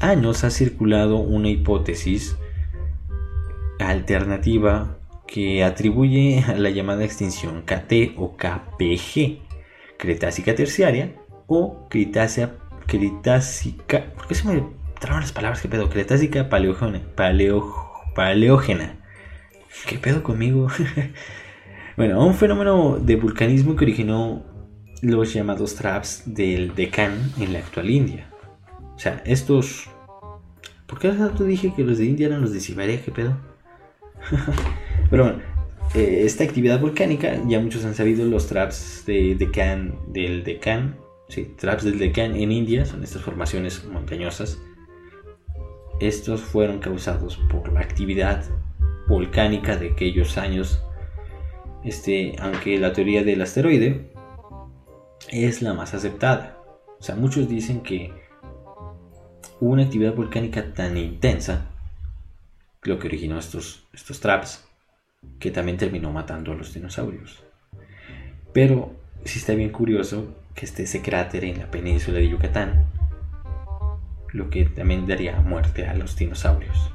años 0.00 0.44
ha 0.44 0.50
circulado 0.50 1.16
una 1.16 1.48
hipótesis 1.48 2.36
alternativa 3.78 4.98
que 5.26 5.64
atribuye 5.64 6.44
a 6.46 6.56
la 6.56 6.70
llamada 6.70 7.04
extinción 7.04 7.62
KT 7.62 8.16
o 8.16 8.36
KPG, 8.36 9.38
Cretácica 9.98 10.54
terciaria 10.54 11.14
o 11.46 11.88
Cretácica, 11.88 12.54
Cretácica, 12.86 14.12
¿por 14.14 14.26
qué 14.26 14.34
se 14.34 14.48
me 14.48 14.83
las 15.10 15.32
palabras? 15.32 15.60
¿Qué 15.60 15.68
pedo? 15.68 15.90
Cretácica 15.90 16.48
paleógena, 16.48 17.00
paleógena. 18.14 18.96
¿Qué 19.86 19.98
pedo 19.98 20.22
conmigo? 20.22 20.68
bueno, 21.96 22.24
un 22.24 22.34
fenómeno 22.34 22.98
de 22.98 23.16
vulcanismo 23.16 23.76
que 23.76 23.84
originó 23.84 24.44
los 25.02 25.32
llamados 25.32 25.74
traps 25.74 26.22
del 26.26 26.74
Deccan 26.74 27.32
en 27.38 27.52
la 27.52 27.58
actual 27.58 27.90
India. 27.90 28.30
O 28.94 28.98
sea, 28.98 29.22
estos... 29.26 29.88
¿Por 30.86 30.98
qué 30.98 31.12
tú 31.36 31.44
dije 31.44 31.72
que 31.74 31.82
los 31.82 31.98
de 31.98 32.06
India 32.06 32.26
eran 32.26 32.40
los 32.40 32.52
de 32.52 32.60
Siberia? 32.60 33.02
¿Qué 33.02 33.10
pedo? 33.10 33.36
Pero 35.10 35.24
bueno, 35.24 35.38
eh, 35.94 36.22
esta 36.24 36.44
actividad 36.44 36.80
volcánica, 36.80 37.40
ya 37.46 37.60
muchos 37.60 37.84
han 37.84 37.94
sabido 37.94 38.24
los 38.26 38.46
traps 38.46 39.04
de 39.06 39.34
Deccan, 39.34 39.98
del 40.08 40.44
Deccan, 40.44 40.96
sí, 41.28 41.54
traps 41.58 41.84
del 41.84 41.98
Deccan 41.98 42.36
en 42.36 42.52
India, 42.52 42.84
son 42.84 43.02
estas 43.02 43.22
formaciones 43.22 43.84
montañosas. 43.84 44.58
Estos 46.04 46.42
fueron 46.42 46.80
causados 46.80 47.38
por 47.50 47.72
la 47.72 47.80
actividad 47.80 48.44
volcánica 49.08 49.78
de 49.78 49.92
aquellos 49.92 50.36
años. 50.36 50.82
Este, 51.82 52.36
aunque 52.40 52.78
la 52.78 52.92
teoría 52.92 53.24
del 53.24 53.40
asteroide 53.40 54.12
es 55.30 55.62
la 55.62 55.72
más 55.72 55.94
aceptada. 55.94 56.58
O 57.00 57.02
sea, 57.02 57.14
muchos 57.14 57.48
dicen 57.48 57.80
que 57.80 58.12
hubo 59.60 59.72
una 59.72 59.84
actividad 59.84 60.14
volcánica 60.14 60.74
tan 60.74 60.98
intensa 60.98 61.70
lo 62.82 62.98
que 62.98 63.06
originó 63.06 63.38
estos, 63.38 63.86
estos 63.94 64.20
traps, 64.20 64.62
que 65.38 65.50
también 65.50 65.78
terminó 65.78 66.12
matando 66.12 66.52
a 66.52 66.54
los 66.54 66.74
dinosaurios. 66.74 67.44
Pero 68.52 68.92
sí 69.24 69.38
está 69.38 69.54
bien 69.54 69.70
curioso 69.70 70.34
que 70.54 70.66
esté 70.66 70.82
ese 70.82 71.00
cráter 71.00 71.46
en 71.46 71.60
la 71.60 71.70
península 71.70 72.18
de 72.18 72.28
Yucatán, 72.28 72.84
lo 74.34 74.50
que 74.50 74.66
también 74.66 75.06
daría 75.06 75.40
muerte 75.40 75.86
a 75.86 75.94
los 75.94 76.16
dinosaurios. 76.16 76.90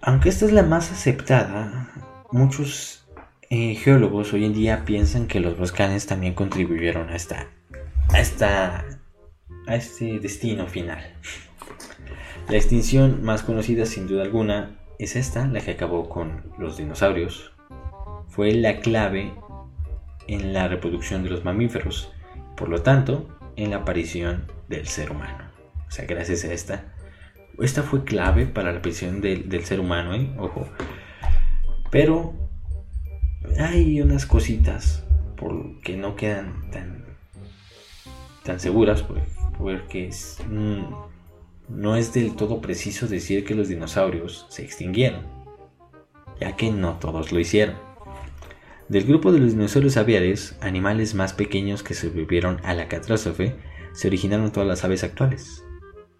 Aunque 0.00 0.30
esta 0.30 0.46
es 0.46 0.52
la 0.52 0.62
más 0.62 0.90
aceptada, 0.92 1.90
muchos 2.32 3.06
eh, 3.50 3.74
geólogos 3.74 4.32
hoy 4.32 4.46
en 4.46 4.54
día 4.54 4.84
piensan 4.86 5.26
que 5.26 5.40
los 5.40 5.58
volcanes 5.58 6.06
también 6.06 6.32
contribuyeron 6.32 7.10
a 7.10 7.16
esta, 7.16 7.48
a 8.10 8.20
esta 8.20 8.84
a 9.66 9.76
este 9.76 10.18
destino 10.20 10.66
final. 10.66 11.02
La 12.48 12.56
extinción 12.56 13.22
más 13.24 13.42
conocida 13.42 13.86
sin 13.86 14.06
duda 14.06 14.22
alguna 14.22 14.78
es 14.98 15.16
esta, 15.16 15.46
la 15.46 15.60
que 15.60 15.72
acabó 15.72 16.08
con 16.08 16.52
los 16.58 16.76
dinosaurios. 16.76 17.52
Fue 18.28 18.52
la 18.52 18.80
clave 18.80 19.32
en 20.26 20.52
la 20.52 20.68
reproducción 20.68 21.22
de 21.22 21.30
los 21.30 21.44
mamíferos, 21.44 22.12
por 22.56 22.68
lo 22.68 22.82
tanto, 22.82 23.28
en 23.56 23.70
la 23.70 23.78
aparición 23.78 24.50
del 24.68 24.86
ser 24.86 25.10
humano. 25.10 25.53
O 25.88 25.90
sea, 25.90 26.06
gracias 26.06 26.44
a 26.44 26.52
esta, 26.52 26.94
esta 27.58 27.82
fue 27.82 28.04
clave 28.04 28.46
para 28.46 28.72
la 28.72 28.78
aparición 28.78 29.20
del, 29.20 29.64
ser 29.64 29.80
humano, 29.80 30.14
¿eh? 30.14 30.30
ojo. 30.38 30.68
Pero 31.90 32.34
hay 33.58 34.00
unas 34.00 34.26
cositas 34.26 35.04
por 35.36 35.80
que 35.80 35.96
no 35.96 36.16
quedan 36.16 36.70
tan, 36.70 37.04
tan 38.42 38.58
seguras, 38.58 39.04
porque 39.58 40.10
no 41.68 41.96
es 41.96 42.12
del 42.12 42.34
todo 42.34 42.60
preciso 42.60 43.06
decir 43.06 43.44
que 43.44 43.54
los 43.54 43.68
dinosaurios 43.68 44.46
se 44.48 44.64
extinguieron, 44.64 45.22
ya 46.40 46.56
que 46.56 46.70
no 46.70 46.98
todos 46.98 47.32
lo 47.32 47.40
hicieron. 47.40 47.76
Del 48.88 49.04
grupo 49.04 49.32
de 49.32 49.38
los 49.38 49.52
dinosaurios 49.52 49.96
aviares, 49.96 50.58
animales 50.60 51.14
más 51.14 51.32
pequeños 51.32 51.82
que 51.82 51.94
sobrevivieron 51.94 52.60
a 52.64 52.74
la 52.74 52.86
catástrofe, 52.86 53.56
se 53.92 54.08
originaron 54.08 54.52
todas 54.52 54.68
las 54.68 54.84
aves 54.84 55.04
actuales. 55.04 55.63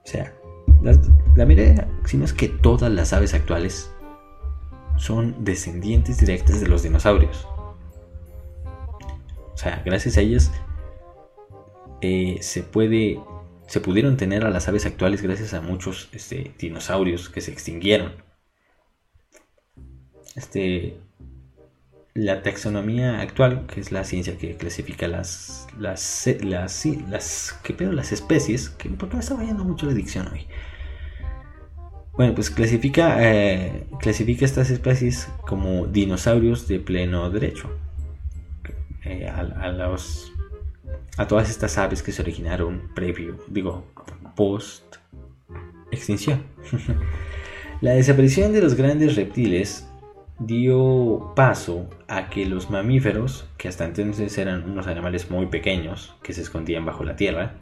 O 0.04 0.06
sea, 0.06 0.34
la, 0.82 0.92
la 1.36 1.88
si 2.04 2.16
no 2.16 2.24
es 2.24 2.32
que 2.32 2.48
todas 2.48 2.92
las 2.92 3.12
aves 3.12 3.34
actuales 3.34 3.90
son 4.96 5.44
descendientes 5.44 6.18
directas 6.18 6.60
de 6.60 6.68
los 6.68 6.82
dinosaurios. 6.82 7.46
O 9.54 9.56
sea, 9.56 9.82
gracias 9.84 10.16
a 10.18 10.20
ellas 10.20 10.52
eh, 12.00 12.38
se 12.40 12.62
puede 12.62 13.18
se 13.66 13.80
pudieron 13.80 14.18
tener 14.18 14.44
a 14.44 14.50
las 14.50 14.68
aves 14.68 14.84
actuales 14.84 15.22
gracias 15.22 15.54
a 15.54 15.62
muchos 15.62 16.10
este, 16.12 16.52
dinosaurios 16.58 17.30
que 17.30 17.40
se 17.40 17.50
extinguieron. 17.50 18.12
Este, 20.36 21.00
la 22.14 22.42
taxonomía 22.42 23.20
actual, 23.20 23.66
que 23.66 23.80
es 23.80 23.90
la 23.90 24.04
ciencia 24.04 24.38
que 24.38 24.56
clasifica 24.56 25.08
las 25.08 25.66
las 25.78 26.28
las, 26.42 26.86
las, 27.08 27.58
¿qué 27.64 27.74
pedo? 27.74 27.92
las 27.92 28.12
especies, 28.12 28.68
que 28.70 28.88
por 28.90 29.08
qué 29.08 29.16
me 29.16 29.20
está 29.20 29.36
fallando 29.36 29.64
mucho 29.64 29.86
la 29.86 29.94
dicción 29.94 30.28
hoy. 30.32 30.46
Bueno, 32.16 32.34
pues 32.36 32.50
clasifica 32.50 33.16
eh, 33.20 33.88
clasifica 33.98 34.44
estas 34.44 34.70
especies 34.70 35.28
como 35.48 35.86
dinosaurios 35.86 36.68
de 36.68 36.78
pleno 36.78 37.28
derecho. 37.30 37.68
Eh, 39.04 39.28
a, 39.28 39.40
a, 39.40 39.72
los 39.72 40.32
a 41.16 41.26
todas 41.26 41.50
estas 41.50 41.76
aves 41.78 42.02
que 42.02 42.12
se 42.12 42.22
originaron 42.22 42.90
previo, 42.94 43.44
digo, 43.48 43.92
post 44.36 44.96
extinción. 45.90 46.44
la 47.80 47.92
desaparición 47.92 48.52
de 48.52 48.60
los 48.60 48.74
grandes 48.74 49.16
reptiles 49.16 49.84
dio 50.38 51.32
paso 51.36 51.88
a 52.08 52.28
que 52.28 52.46
los 52.46 52.70
mamíferos, 52.70 53.46
que 53.56 53.68
hasta 53.68 53.84
entonces 53.84 54.36
eran 54.38 54.68
unos 54.68 54.86
animales 54.86 55.30
muy 55.30 55.46
pequeños 55.46 56.14
que 56.22 56.32
se 56.32 56.42
escondían 56.42 56.84
bajo 56.84 57.04
la 57.04 57.16
tierra, 57.16 57.54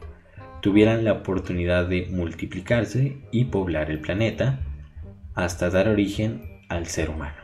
tuvieran 0.61 1.03
la 1.03 1.13
oportunidad 1.13 1.87
de 1.87 2.07
multiplicarse 2.09 3.17
y 3.31 3.45
poblar 3.45 3.91
el 3.91 3.99
planeta 3.99 4.59
hasta 5.35 5.69
dar 5.69 5.87
origen 5.87 6.61
al 6.69 6.87
ser 6.87 7.09
humano. 7.09 7.35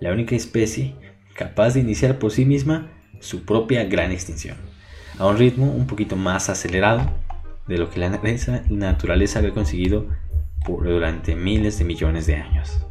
La 0.00 0.12
única 0.12 0.34
especie 0.34 0.94
capaz 1.34 1.74
de 1.74 1.80
iniciar 1.80 2.18
por 2.18 2.30
sí 2.30 2.44
misma 2.44 2.88
su 3.20 3.44
propia 3.44 3.84
gran 3.84 4.10
extinción, 4.10 4.56
a 5.18 5.26
un 5.26 5.38
ritmo 5.38 5.70
un 5.72 5.86
poquito 5.86 6.16
más 6.16 6.48
acelerado 6.48 7.10
de 7.68 7.78
lo 7.78 7.90
que 7.90 8.00
la 8.00 8.08
naturaleza 8.08 9.38
había 9.38 9.52
conseguido 9.52 10.08
durante 10.66 11.36
miles 11.36 11.78
de 11.78 11.84
millones 11.84 12.26
de 12.26 12.36
años. 12.36 12.84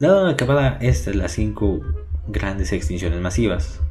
Dado 0.00 0.28
acabada 0.28 0.78
estas 0.80 1.14
las 1.14 1.32
cinco 1.32 1.82
grandes 2.26 2.72
extinciones 2.72 3.20
masivas, 3.20 3.82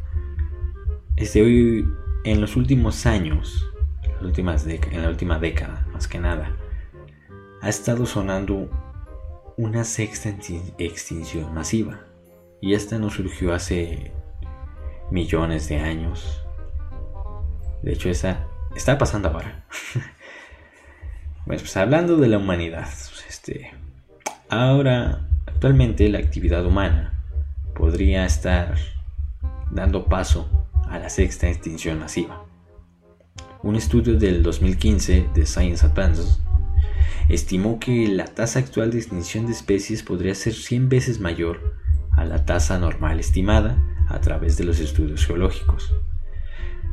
este, 1.17 1.43
hoy, 1.43 1.87
en 2.23 2.41
los 2.41 2.55
últimos 2.55 3.05
años, 3.05 3.69
en 4.19 5.03
la 5.03 5.09
última 5.09 5.37
década 5.37 5.85
más 5.93 6.07
que 6.07 6.17
nada, 6.17 6.51
ha 7.61 7.69
estado 7.69 8.07
sonando 8.07 8.71
una 9.55 9.83
sexta 9.83 10.33
extinción 10.79 11.53
masiva. 11.53 11.99
Y 12.59 12.73
esta 12.73 12.97
no 12.97 13.11
surgió 13.11 13.53
hace 13.53 14.11
millones 15.11 15.69
de 15.69 15.77
años. 15.77 16.43
De 17.83 17.93
hecho, 17.93 18.09
esta 18.09 18.47
está 18.75 18.97
pasando 18.97 19.27
ahora. 19.27 19.63
bueno, 21.45 21.61
pues 21.61 21.77
hablando 21.77 22.17
de 22.17 22.29
la 22.29 22.39
humanidad, 22.39 22.89
este, 23.27 23.73
ahora 24.49 25.28
Actualmente 25.59 26.07
la 26.07 26.19
actividad 26.19 26.65
humana 26.65 27.21
podría 27.75 28.25
estar 28.25 28.77
dando 29.69 30.05
paso 30.05 30.49
a 30.87 30.99
la 30.99 31.09
sexta 31.09 31.49
extinción 31.49 31.99
masiva. 31.99 32.45
Un 33.61 33.75
estudio 33.75 34.17
del 34.17 34.41
2015 34.41 35.31
de 35.33 35.45
Science 35.45 35.85
Advances 35.85 36.39
estimó 37.27 37.77
que 37.77 38.07
la 38.07 38.23
tasa 38.23 38.59
actual 38.59 38.91
de 38.91 38.99
extinción 38.99 39.47
de 39.47 39.51
especies 39.51 40.01
podría 40.01 40.33
ser 40.33 40.53
100 40.53 40.87
veces 40.87 41.19
mayor 41.19 41.75
a 42.15 42.23
la 42.23 42.45
tasa 42.45 42.79
normal 42.79 43.19
estimada 43.19 43.77
a 44.07 44.21
través 44.21 44.55
de 44.55 44.63
los 44.63 44.79
estudios 44.79 45.25
geológicos. 45.25 45.93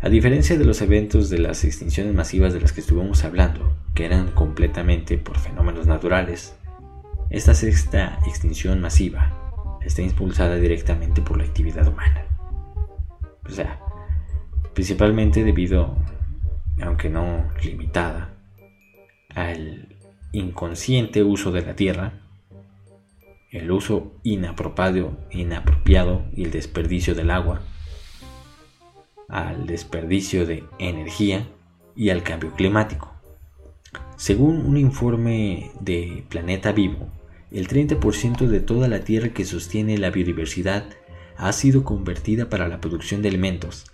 A 0.01 0.09
diferencia 0.09 0.59
de 0.59 0.65
los 0.65 0.83
eventos 0.83 1.31
de 1.31 1.39
las 1.39 1.63
extinciones 1.63 2.15
masivas 2.15 2.53
de 2.53 2.63
las 2.63 2.73
que 2.73 2.81
estuvimos 2.81 3.23
hablando, 3.23 3.77
que 3.95 4.07
eran 4.07 4.33
completamente 4.33 5.19
por 5.19 5.39
fenómenos 5.39 5.87
naturales, 5.87 6.57
esta 7.31 7.55
sexta 7.55 8.19
extinción 8.27 8.81
masiva 8.81 9.79
está 9.85 10.03
impulsada 10.03 10.57
directamente 10.57 11.23
por 11.23 11.39
la 11.39 11.45
actividad 11.45 11.87
humana. 11.87 12.25
O 13.45 13.51
sea, 13.51 13.81
principalmente 14.75 15.45
debido, 15.45 15.97
aunque 16.83 17.09
no 17.09 17.49
limitada, 17.63 18.31
al 19.35 19.97
inconsciente 20.33 21.23
uso 21.23 21.53
de 21.53 21.63
la 21.63 21.77
tierra, 21.77 22.13
el 23.51 23.71
uso 23.71 24.13
inapropiado, 24.23 25.17
inapropiado 25.31 26.25
y 26.33 26.45
el 26.45 26.51
desperdicio 26.51 27.15
del 27.15 27.31
agua, 27.31 27.63
al 29.29 29.67
desperdicio 29.67 30.47
de 30.47 30.65
energía 30.79 31.47
y 31.95 32.11
al 32.11 32.23
cambio 32.23 32.53
climático. 32.53 33.11
Según 34.17 34.65
un 34.67 34.77
informe 34.77 35.71
de 35.81 36.25
Planeta 36.29 36.73
Vivo, 36.73 37.09
el 37.51 37.69
30% 37.69 38.47
de 38.47 38.61
toda 38.61 38.89
la 38.89 39.01
tierra 39.01 39.31
que 39.31 39.45
sostiene 39.45 39.99
la 39.99 40.11
biodiversidad 40.11 40.85
ha 41.37 41.53
sido 41.53 41.85
convertida 41.85 42.49
para 42.49 42.69
la 42.69 42.81
producción 42.81 43.23
de 43.23 43.29
alimentos. 43.29 43.85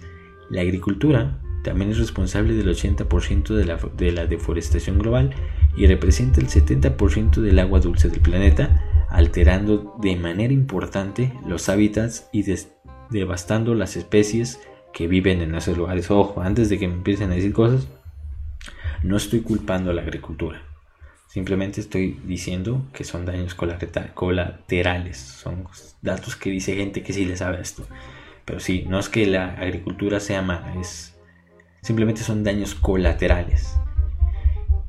La 0.50 0.62
agricultura 0.62 1.40
también 1.62 1.90
es 1.90 1.98
responsable 1.98 2.54
del 2.54 2.68
80% 2.68 3.54
de 3.54 3.64
la, 3.64 3.78
de 3.96 4.12
la, 4.12 4.26
deforestación 4.26 4.98
global 4.98 5.34
y 5.76 5.86
representa 5.86 6.40
el 6.40 6.48
70% 6.48 7.40
del 7.40 7.58
agua 7.58 7.80
dulce 7.80 8.08
del 8.08 8.20
planeta, 8.20 9.06
alterando 9.08 9.96
de 10.00 10.16
manera 10.16 10.52
importante 10.52 11.32
los 11.46 11.68
hábitats 11.68 12.28
y 12.32 12.44
devastando 13.10 13.74
las 13.74 13.96
especies 13.96 14.60
que 14.92 15.06
viven 15.06 15.40
en 15.40 15.54
esos 15.54 15.76
lugares. 15.76 16.10
Ojo, 16.10 16.40
antes 16.42 16.68
de 16.68 16.78
que 16.78 16.88
me 16.88 16.94
empiecen 16.94 17.30
a 17.30 17.34
decir 17.34 17.52
cosas, 17.52 17.88
no 19.02 19.16
estoy 19.16 19.40
culpando 19.40 19.90
a 19.90 19.94
la 19.94 20.02
agricultura. 20.02 20.62
Simplemente 21.32 21.80
estoy 21.80 22.20
diciendo 22.26 22.86
que 22.92 23.04
son 23.04 23.24
daños 23.24 23.54
colaterales. 23.54 25.16
Son 25.16 25.66
datos 26.02 26.36
que 26.36 26.50
dice 26.50 26.76
gente 26.76 27.02
que 27.02 27.14
sí 27.14 27.24
le 27.24 27.38
sabe 27.38 27.58
esto. 27.62 27.86
Pero 28.44 28.60
sí, 28.60 28.84
no 28.86 28.98
es 28.98 29.08
que 29.08 29.24
la 29.26 29.54
agricultura 29.54 30.20
sea 30.20 30.42
mala, 30.42 30.78
es 30.78 31.16
simplemente 31.80 32.20
son 32.20 32.44
daños 32.44 32.74
colaterales. 32.74 33.78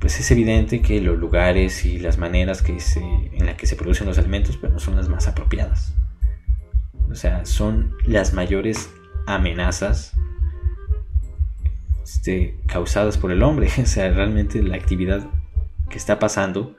Pues 0.01 0.19
es 0.19 0.29
evidente 0.31 0.81
que 0.81 0.99
los 0.99 1.17
lugares 1.17 1.85
y 1.85 1.97
las 1.97 2.17
maneras 2.17 2.61
que 2.61 2.77
se, 2.81 2.99
en 2.99 3.45
las 3.45 3.55
que 3.55 3.65
se 3.65 3.77
producen 3.77 4.07
los 4.07 4.17
alimentos 4.17 4.57
pues 4.57 4.69
no 4.69 4.79
son 4.79 4.97
las 4.97 5.07
más 5.07 5.29
apropiadas. 5.29 5.93
O 7.09 7.15
sea, 7.15 7.45
son 7.45 7.95
las 8.05 8.33
mayores 8.33 8.91
amenazas 9.27 10.11
este, 12.03 12.59
causadas 12.67 13.17
por 13.17 13.31
el 13.31 13.43
hombre. 13.43 13.69
O 13.81 13.85
sea, 13.85 14.11
realmente 14.11 14.61
la 14.61 14.75
actividad 14.75 15.25
que 15.93 15.99
está 15.99 16.17
pasando, 16.17 16.75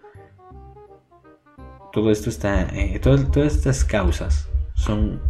todo 1.92 2.10
esto 2.10 2.28
está, 2.28 2.62
eh, 2.74 2.98
todas 3.00 3.54
estas 3.54 3.84
causas 3.84 4.48
son 4.74 5.20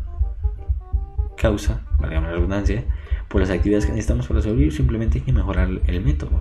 causa, 1.37 1.87
valga 1.99 2.22
la 2.22 2.30
redundancia, 2.30 2.87
por 3.28 3.43
las 3.43 3.51
actividades 3.51 3.85
que 3.85 3.93
necesitamos 3.93 4.26
para 4.26 4.41
sobrevivir, 4.41 4.72
simplemente 4.72 5.18
hay 5.18 5.24
que 5.26 5.35
mejorar 5.35 5.68
el 5.87 6.01
método. 6.01 6.41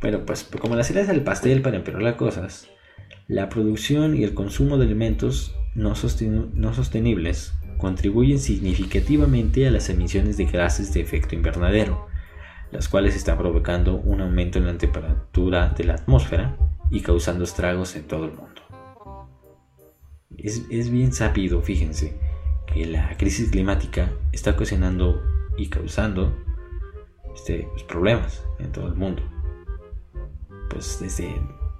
Pero 0.00 0.26
pues 0.26 0.42
como 0.60 0.74
la 0.74 0.82
cereza 0.82 1.12
del 1.12 1.22
pastel 1.22 1.62
para 1.62 1.76
empeorar 1.76 2.02
las 2.02 2.16
cosas, 2.16 2.70
la 3.28 3.48
producción 3.48 4.16
y 4.16 4.24
el 4.24 4.34
consumo 4.34 4.78
de 4.78 4.86
alimentos 4.86 5.54
no, 5.76 5.94
no 6.54 6.74
sostenibles 6.74 7.54
contribuyen 7.78 8.40
significativamente 8.40 9.68
a 9.68 9.70
las 9.70 9.88
emisiones 9.90 10.36
de 10.38 10.46
gases 10.46 10.92
de 10.92 11.02
efecto 11.02 11.36
invernadero, 11.36 12.08
las 12.70 12.88
cuales 12.88 13.14
están 13.14 13.38
provocando 13.38 13.96
un 13.96 14.20
aumento 14.20 14.58
en 14.58 14.66
la 14.66 14.78
temperatura 14.78 15.70
de 15.70 15.84
la 15.84 15.94
atmósfera 15.94 16.56
y 16.90 17.00
causando 17.00 17.44
estragos 17.44 17.96
en 17.96 18.06
todo 18.06 18.24
el 18.24 18.32
mundo. 18.32 18.62
Es, 20.38 20.90
bien 20.90 21.12
sabido, 21.12 21.62
fíjense, 21.62 22.18
que 22.66 22.86
la 22.86 23.16
crisis 23.16 23.50
climática 23.50 24.12
está 24.32 24.52
ocasionando 24.52 25.22
y 25.56 25.68
causando 25.68 26.36
este, 27.34 27.68
pues, 27.72 27.82
problemas 27.84 28.44
en 28.58 28.70
todo 28.70 28.86
el 28.86 28.94
mundo. 28.94 29.22
Pues 30.70 30.98
desde 31.00 31.34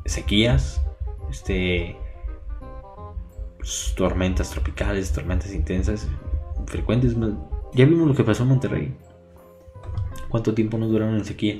sequías, 0.06 0.82
este, 1.30 1.96
pues, 3.58 3.94
tormentas 3.96 4.50
tropicales, 4.50 5.12
tormentas 5.12 5.52
intensas, 5.52 6.08
frecuentes. 6.66 7.14
Ya 7.74 7.84
vimos 7.84 8.08
lo 8.08 8.14
que 8.14 8.24
pasó 8.24 8.44
en 8.44 8.48
Monterrey. 8.48 8.96
¿Cuánto 10.28 10.54
tiempo 10.54 10.78
nos 10.78 10.90
duraron 10.90 11.16
en 11.16 11.24
sequía? 11.24 11.56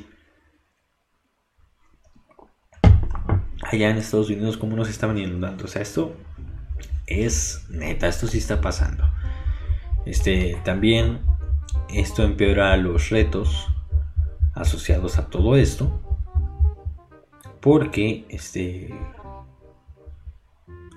Allá 3.62 3.90
en 3.90 3.96
Estados 3.96 4.28
Unidos, 4.28 4.56
¿cómo 4.56 4.76
nos 4.76 4.88
estaban 4.88 5.18
inundando? 5.18 5.64
O 5.64 5.68
sea, 5.68 5.82
esto 5.82 6.16
es 7.06 7.66
neta, 7.70 8.08
esto 8.08 8.26
sí 8.26 8.38
está 8.38 8.60
pasando. 8.60 9.04
Este, 10.04 10.56
también 10.64 11.20
esto 11.88 12.22
empeora 12.22 12.76
los 12.76 13.10
retos 13.10 13.68
asociados 14.54 15.18
a 15.18 15.28
todo 15.28 15.56
esto. 15.56 16.00
Porque 17.60 18.24
este 18.28 18.94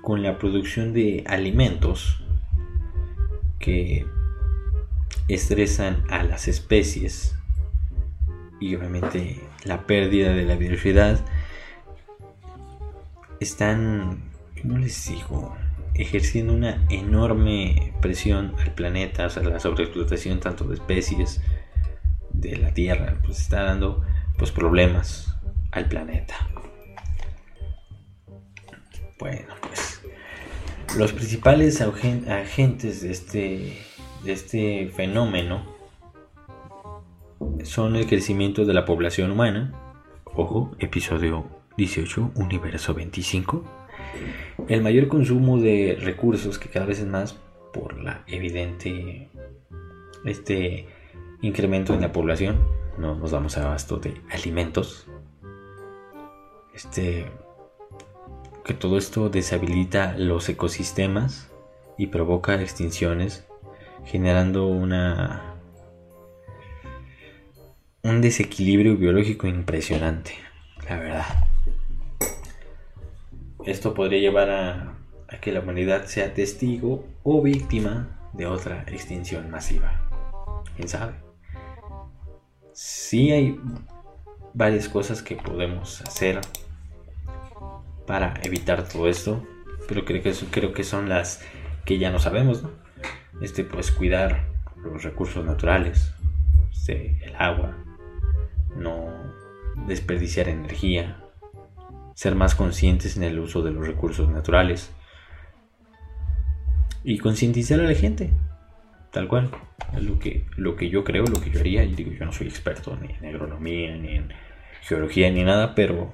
con 0.04 0.24
la 0.24 0.38
producción 0.38 0.94
de 0.94 1.24
alimentos 1.28 2.24
que 3.60 4.08
estresan 5.28 6.04
a 6.10 6.24
las 6.24 6.48
especies 6.48 7.39
y 8.60 8.76
obviamente 8.76 9.40
la 9.64 9.86
pérdida 9.86 10.34
de 10.34 10.44
la 10.44 10.56
biodiversidad 10.56 11.20
están, 13.40 14.24
¿cómo 14.62 14.78
les 14.78 15.08
digo? 15.08 15.56
ejerciendo 16.00 16.54
una 16.54 16.86
enorme 16.90 17.94
presión 18.02 18.56
al 18.58 18.74
planeta, 18.74 19.26
o 19.26 19.30
sea, 19.30 19.44
la 19.44 19.60
sobreexplotación 19.60 20.40
tanto 20.40 20.64
de 20.66 20.76
especies 20.76 21.42
de 22.32 22.56
la 22.56 22.74
Tierra, 22.74 23.20
pues 23.26 23.42
está 23.42 23.64
dando 23.64 24.04
pues 24.38 24.52
problemas 24.52 25.36
al 25.72 25.90
planeta. 25.90 26.36
Bueno, 29.20 29.54
pues 29.62 30.02
los 30.98 31.12
principales 31.12 31.82
agentes 31.82 33.02
de 33.02 33.12
este, 33.12 33.78
de 34.24 34.32
este 34.32 34.92
fenómeno 34.96 35.79
son 37.64 37.96
el 37.96 38.08
crecimiento 38.08 38.66
de 38.66 38.74
la 38.74 38.86
población 38.86 39.32
humana, 39.32 39.74
ojo, 40.26 40.76
episodio 40.80 41.46
18, 41.78 42.32
universo 42.36 42.94
25, 42.94 43.64
el 44.68 44.82
mayor 44.82 45.08
consumo 45.08 45.60
de 45.60 45.98
recursos, 46.02 46.60
que 46.60 46.70
cada 46.70 46.86
vez 46.86 47.00
es 47.00 47.08
más 47.08 47.38
por 47.74 48.02
la 48.02 48.24
evidente 48.28 49.30
este 50.26 50.88
incremento 51.42 51.94
en 51.94 52.02
la 52.02 52.12
población, 52.12 52.58
no 52.98 53.16
nos 53.16 53.32
damos 53.32 53.58
abasto 53.58 53.98
de 53.98 54.22
alimentos. 54.30 55.08
Este 56.74 57.26
que 58.64 58.74
todo 58.74 58.98
esto 58.98 59.30
deshabilita 59.30 60.16
los 60.18 60.48
ecosistemas 60.48 61.50
y 61.98 62.08
provoca 62.08 62.62
extinciones, 62.62 63.48
generando 64.06 64.68
una 64.68 65.49
un 68.04 68.22
desequilibrio 68.22 68.96
biológico 68.96 69.48
impresionante, 69.48 70.36
la 70.88 70.98
verdad. 70.98 71.26
Esto 73.66 73.94
podría 73.94 74.20
llevar 74.20 74.50
a, 74.50 74.96
que 75.42 75.52
la 75.52 75.60
humanidad 75.60 76.06
sea 76.06 76.34
testigo 76.34 77.06
o 77.24 77.42
víctima 77.42 78.08
de 78.34 78.46
otra 78.48 78.84
extinción 78.88 79.52
masiva. 79.52 80.02
¿Quién 80.76 80.88
sabe? 80.88 81.14
Sí 82.74 83.32
hay 83.32 83.60
varias 84.54 84.88
cosas 84.88 85.22
que 85.22 85.36
podemos 85.36 86.02
hacer 86.02 86.40
para 88.08 88.34
evitar 88.44 88.88
todo 88.88 89.08
esto, 89.08 89.46
pero 89.88 90.06
creo 90.06 90.24
que, 90.74 90.84
son 90.84 91.10
las 91.10 91.42
que 91.86 92.00
ya 92.00 92.12
no 92.12 92.20
sabemos, 92.20 92.64
¿no? 92.64 92.72
Este, 93.42 93.64
pues 93.64 93.92
cuidar 93.92 94.48
los 94.78 95.04
recursos 95.04 95.46
naturales, 95.46 96.14
este, 96.72 97.20
el 97.24 97.36
agua, 97.36 97.78
no 98.80 99.14
desperdiciar 99.88 100.50
energía, 100.50 101.24
ser 102.16 102.36
más 102.36 102.56
conscientes 102.56 103.18
en 103.18 103.24
el 103.24 103.40
uso 103.40 103.62
de 103.62 103.72
los 103.72 103.86
recursos 103.86 104.30
naturales 104.30 104.92
y 107.04 107.18
concientizar 107.18 107.80
a 107.80 107.84
la 107.84 107.96
gente, 107.96 108.32
tal 109.12 109.28
cual. 109.28 109.52
Es 109.96 110.04
lo 110.04 110.20
que, 110.20 110.46
lo 110.56 110.76
que 110.76 110.90
yo 110.90 111.04
creo, 111.04 111.24
lo 111.26 111.42
que 111.42 111.50
yo 111.50 111.60
haría. 111.60 111.84
Y 111.84 111.96
digo, 111.96 112.12
yo 112.12 112.26
no 112.26 112.32
soy 112.32 112.48
experto 112.48 112.98
ni 112.98 113.14
en 113.14 113.26
agronomía, 113.26 113.96
ni 113.96 114.16
en 114.16 114.34
geología, 114.82 115.32
ni 115.32 115.44
nada, 115.44 115.74
pero 115.74 116.14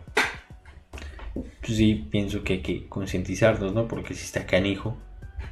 sí 1.63 2.07
pienso 2.09 2.43
que 2.43 2.53
hay 2.53 2.61
que 2.61 2.87
concientizarnos, 2.87 3.73
¿no? 3.73 3.87
Porque 3.87 4.13
si 4.13 4.25
está 4.25 4.45
canijo, 4.45 4.97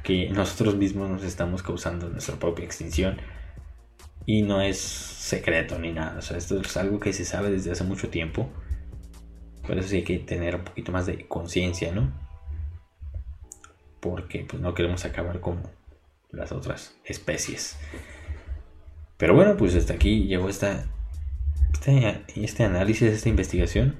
que 0.02 0.28
nosotros 0.30 0.76
mismos 0.76 1.10
nos 1.10 1.24
estamos 1.24 1.62
causando 1.62 2.08
nuestra 2.08 2.36
propia 2.36 2.64
extinción 2.64 3.16
y 4.26 4.42
no 4.42 4.60
es 4.60 4.78
secreto 4.78 5.78
ni 5.78 5.92
nada. 5.92 6.18
O 6.18 6.22
sea, 6.22 6.36
esto 6.36 6.60
es 6.60 6.76
algo 6.76 7.00
que 7.00 7.12
se 7.12 7.24
sabe 7.24 7.50
desde 7.50 7.72
hace 7.72 7.84
mucho 7.84 8.08
tiempo 8.08 8.50
por 9.66 9.78
eso 9.78 9.88
sí 9.88 9.96
hay 9.96 10.04
que 10.04 10.18
tener 10.18 10.56
un 10.56 10.64
poquito 10.64 10.92
más 10.92 11.06
de 11.06 11.26
conciencia, 11.26 11.92
¿no? 11.92 12.12
Porque 14.00 14.44
pues 14.48 14.60
no 14.60 14.74
queremos 14.74 15.04
acabar 15.04 15.40
con 15.40 15.62
las 16.30 16.52
otras 16.52 16.96
especies. 17.04 17.78
Pero 19.16 19.34
bueno, 19.34 19.56
pues 19.56 19.74
hasta 19.74 19.94
aquí 19.94 20.24
llegó 20.24 20.48
esta, 20.50 20.84
este, 21.72 22.24
este 22.36 22.64
análisis, 22.64 23.10
esta 23.10 23.28
investigación. 23.28 23.96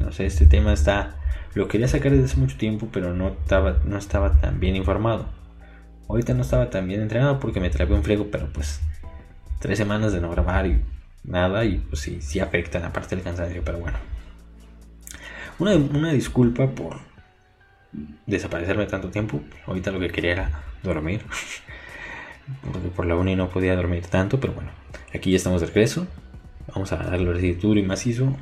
No 0.00 0.12
sé, 0.12 0.26
este 0.26 0.46
tema 0.46 0.72
está... 0.72 1.16
Lo 1.54 1.66
quería 1.66 1.88
sacar 1.88 2.12
desde 2.12 2.26
hace 2.26 2.36
mucho 2.36 2.58
tiempo, 2.58 2.88
pero 2.92 3.14
no 3.14 3.28
estaba, 3.28 3.80
no 3.84 3.96
estaba 3.96 4.38
tan 4.40 4.60
bien 4.60 4.76
informado. 4.76 5.30
Ahorita 6.08 6.34
no 6.34 6.42
estaba 6.42 6.68
tan 6.68 6.86
bien 6.86 7.00
entrenado 7.00 7.40
porque 7.40 7.60
me 7.60 7.70
trabé 7.70 7.94
un 7.94 8.04
friego, 8.04 8.28
pero 8.30 8.52
pues 8.52 8.80
tres 9.58 9.78
semanas 9.78 10.12
de 10.12 10.20
no 10.20 10.30
grabar 10.30 10.66
y 10.66 10.80
nada, 11.24 11.64
y 11.64 11.78
pues 11.78 12.00
sí, 12.00 12.20
sí 12.20 12.40
afecta 12.40 12.92
parte 12.92 13.16
del 13.16 13.24
cansancio, 13.24 13.62
pero 13.64 13.78
bueno. 13.78 13.98
Una, 15.58 16.12
disculpa 16.12 16.68
por 16.68 16.98
desaparecerme 18.26 18.86
tanto 18.86 19.10
tiempo. 19.10 19.40
Ahorita 19.66 19.90
lo 19.90 19.98
que 19.98 20.10
quería 20.10 20.32
era 20.32 20.62
dormir. 20.82 21.24
Porque 22.72 22.88
por 22.88 23.06
la 23.06 23.16
uni 23.16 23.34
no 23.34 23.50
podía 23.50 23.74
dormir 23.74 24.06
tanto, 24.06 24.40
pero 24.40 24.54
bueno, 24.54 24.70
aquí 25.12 25.32
ya 25.32 25.36
estamos 25.36 25.60
de 25.60 25.66
regreso. 25.66 26.06
Vamos 26.68 26.92
a 26.92 26.96
darle 26.96 27.36
así 27.36 27.54
duro 27.54 27.78
y 27.80 27.82
macizo. 27.82 28.36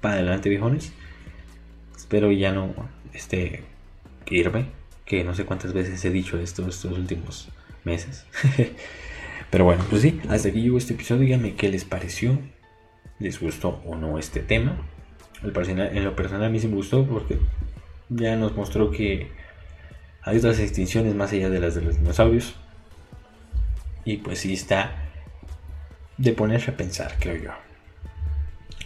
Para 0.00 0.14
adelante, 0.14 0.48
viejones. 0.48 0.92
Espero 1.96 2.30
ya 2.30 2.52
no 2.52 2.74
este, 3.12 3.64
irme. 4.26 4.66
Que 5.06 5.24
no 5.24 5.34
sé 5.34 5.44
cuántas 5.44 5.72
veces 5.72 6.04
he 6.04 6.10
dicho 6.10 6.38
esto 6.38 6.68
estos 6.68 6.92
últimos 6.92 7.48
meses. 7.84 8.26
pero 9.50 9.64
bueno, 9.64 9.84
pues 9.90 10.02
sí, 10.02 10.20
hasta 10.28 10.48
aquí 10.48 10.62
llegó 10.62 10.78
este 10.78 10.94
episodio. 10.94 11.22
Díganme 11.22 11.54
qué 11.54 11.68
les 11.68 11.84
pareció. 11.84 12.38
¿Les 13.18 13.40
gustó 13.40 13.82
o 13.84 13.96
no 13.96 14.18
este 14.18 14.40
tema? 14.40 14.78
en 15.42 16.04
lo 16.04 16.14
personal 16.14 16.44
a 16.44 16.50
mí 16.50 16.60
sí 16.60 16.68
me 16.68 16.74
gustó 16.74 17.06
porque 17.06 17.38
ya 18.10 18.36
nos 18.36 18.54
mostró 18.54 18.90
que 18.90 19.30
hay 20.22 20.36
otras 20.36 20.58
extinciones 20.58 21.14
más 21.14 21.32
allá 21.32 21.48
de 21.48 21.60
las 21.60 21.74
de 21.74 21.82
los 21.82 21.96
dinosaurios. 21.96 22.54
Y 24.04 24.18
pues 24.18 24.40
sí 24.40 24.54
está 24.54 24.92
de 26.16 26.32
ponerse 26.32 26.70
a 26.70 26.76
pensar, 26.76 27.14
creo 27.18 27.36
yo. 27.36 27.50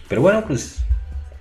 Pero 0.09 0.23
bueno, 0.23 0.45
pues 0.47 0.85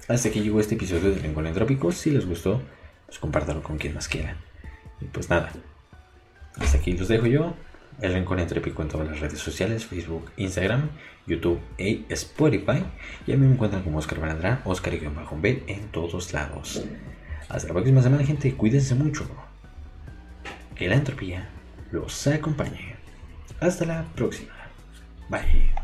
hasta 0.07 0.29
aquí 0.29 0.41
llegó 0.41 0.59
este 0.59 0.75
episodio 0.75 1.11
de 1.11 1.21
Lenguaje 1.21 1.49
Entrópico. 1.49 1.91
Si 1.91 2.11
les 2.11 2.25
gustó, 2.25 2.61
pues 3.05 3.19
compártanlo 3.19 3.63
con 3.63 3.77
quien 3.77 3.93
más 3.93 4.07
quiera. 4.07 4.35
Y 4.99 5.05
pues 5.05 5.29
nada, 5.29 5.51
hasta 6.57 6.77
aquí 6.77 6.93
los 6.93 7.07
dejo 7.07 7.27
yo 7.27 7.55
el 8.01 8.13
Rincón 8.13 8.39
Entrépico 8.39 8.81
en 8.81 8.87
todas 8.87 9.07
las 9.07 9.19
redes 9.19 9.39
sociales, 9.39 9.85
Facebook, 9.85 10.31
Instagram, 10.37 10.89
YouTube 11.27 11.59
e 11.77 12.03
Spotify. 12.09 12.83
Y 13.25 13.31
a 13.31 13.37
mí 13.37 13.45
me 13.45 13.53
encuentran 13.53 13.83
como 13.83 13.97
Oscar 13.97 14.19
Balandrán, 14.19 14.61
Oscar 14.65 14.93
y 14.93 14.99
B 15.41 15.63
en 15.67 15.87
todos 15.89 16.33
lados. 16.33 16.83
Hasta 17.49 17.67
la 17.67 17.73
próxima 17.73 18.01
semana, 18.01 18.23
gente. 18.23 18.53
Cuídense 18.53 18.95
mucho. 18.95 19.25
Que 20.75 20.87
la 20.87 20.95
entropía 20.95 21.49
los 21.91 22.27
acompañe. 22.27 22.95
Hasta 23.59 23.85
la 23.85 24.03
próxima. 24.15 24.53
Bye. 25.29 25.82